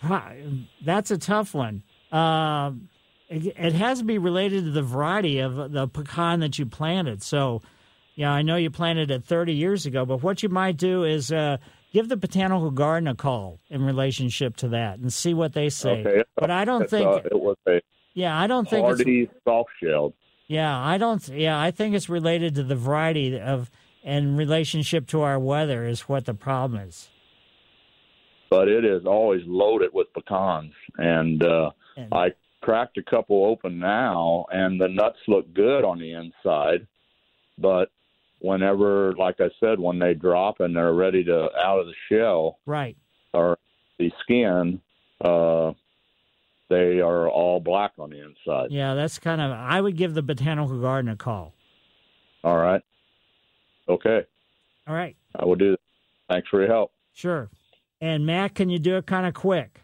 [0.01, 0.43] Hi,
[0.85, 1.83] That's a tough one.
[2.11, 2.89] Um,
[3.29, 7.23] it, it has to be related to the variety of the pecan that you planted.
[7.23, 7.61] So,
[8.15, 11.31] yeah, I know you planted it 30 years ago, but what you might do is
[11.31, 11.57] uh,
[11.91, 16.01] give the botanical garden a call in relationship to that and see what they say.
[16.01, 16.23] Okay.
[16.35, 17.07] But I don't It's, think.
[17.07, 17.81] uh, it was a
[18.13, 20.13] yeah, I don't think it's hardy soft shelled.
[20.47, 21.27] Yeah, I don't.
[21.27, 23.69] Yeah, I think it's related to the variety of
[24.05, 27.09] and relationship to our weather is what the problem is.
[28.49, 30.71] but it is always loaded with pecans.
[30.97, 31.71] And, uh,
[32.11, 32.31] I
[32.65, 36.87] cracked a couple open now, and the nuts look good on the inside.
[37.59, 37.91] But
[38.39, 42.57] whenever, like I said, when they drop and they're ready to out of the shell
[42.65, 42.97] Right.
[43.33, 43.59] or
[43.99, 44.81] the skin,
[45.21, 45.73] uh,
[46.69, 48.71] they are all black on the inside.
[48.71, 49.51] Yeah, that's kind of.
[49.51, 51.53] I would give the botanical garden a call.
[52.43, 52.81] All right.
[53.87, 54.23] Okay.
[54.87, 55.15] All right.
[55.35, 55.79] I will do that.
[56.29, 56.91] Thanks for your help.
[57.13, 57.49] Sure.
[58.01, 59.81] And Matt, can you do it kind of quick?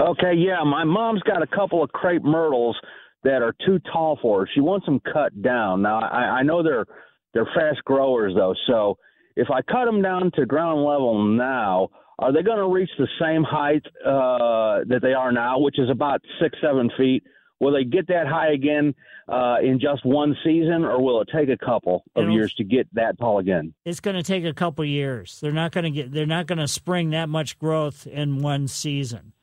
[0.00, 2.76] Okay, yeah, my mom's got a couple of crepe myrtles
[3.22, 4.48] that are too tall for her.
[4.54, 5.82] She wants them cut down.
[5.82, 6.86] Now, I, I know they're
[7.34, 8.98] they're fast growers though, so
[9.36, 11.88] if I cut them down to ground level now,
[12.18, 15.88] are they going to reach the same height uh, that they are now, which is
[15.90, 17.22] about six seven feet?
[17.60, 18.94] Will they get that high again
[19.28, 22.64] uh, in just one season, or will it take a couple of It'll- years to
[22.64, 23.74] get that tall again?
[23.84, 25.38] It's going to take a couple years.
[25.40, 26.10] They're not going to get.
[26.10, 29.34] They're not going to spring that much growth in one season.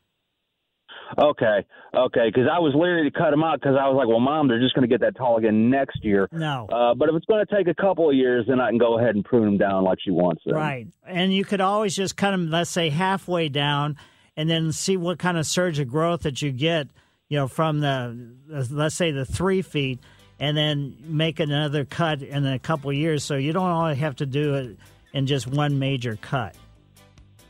[1.18, 4.20] Okay, okay, because I was leery to cut them out because I was like, well,
[4.20, 6.28] mom, they're just going to get that tall again next year.
[6.32, 6.68] No.
[6.72, 9.00] Uh, but if it's going to take a couple of years, then I can go
[9.00, 10.56] ahead and prune them down like she wants them.
[10.56, 10.88] Right.
[11.06, 13.98] And you could always just cut them, let's say, halfway down,
[14.36, 16.88] and then see what kind of surge of growth that you get.
[17.30, 20.00] You know, from the let's say the three feet,
[20.40, 23.24] and then make another cut in a couple of years.
[23.24, 24.78] So you don't only have to do it
[25.14, 26.56] in just one major cut.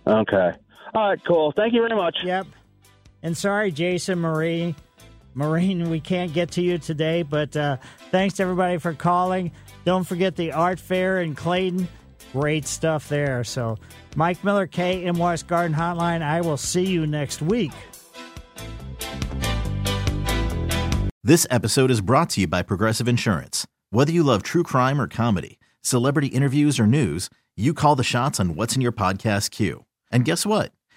[0.07, 0.51] Okay.
[0.95, 1.53] All right, cool.
[1.55, 2.17] Thank you very much.
[2.23, 2.47] Yep.
[3.23, 4.75] And sorry, Jason Marie.
[5.33, 7.77] Marine, we can't get to you today, but uh,
[8.09, 9.51] thanks to everybody for calling.
[9.85, 11.87] Don't forget the art fair in Clayton.
[12.33, 13.43] Great stuff there.
[13.43, 13.77] So,
[14.15, 16.23] Mike Miller, KMOX Garden Hotline.
[16.23, 17.71] I will see you next week.
[21.23, 23.67] This episode is brought to you by Progressive Insurance.
[23.91, 28.39] Whether you love true crime or comedy, celebrity interviews or news, you call the shots
[28.39, 29.85] on what's in your podcast queue.
[30.11, 30.71] And guess what?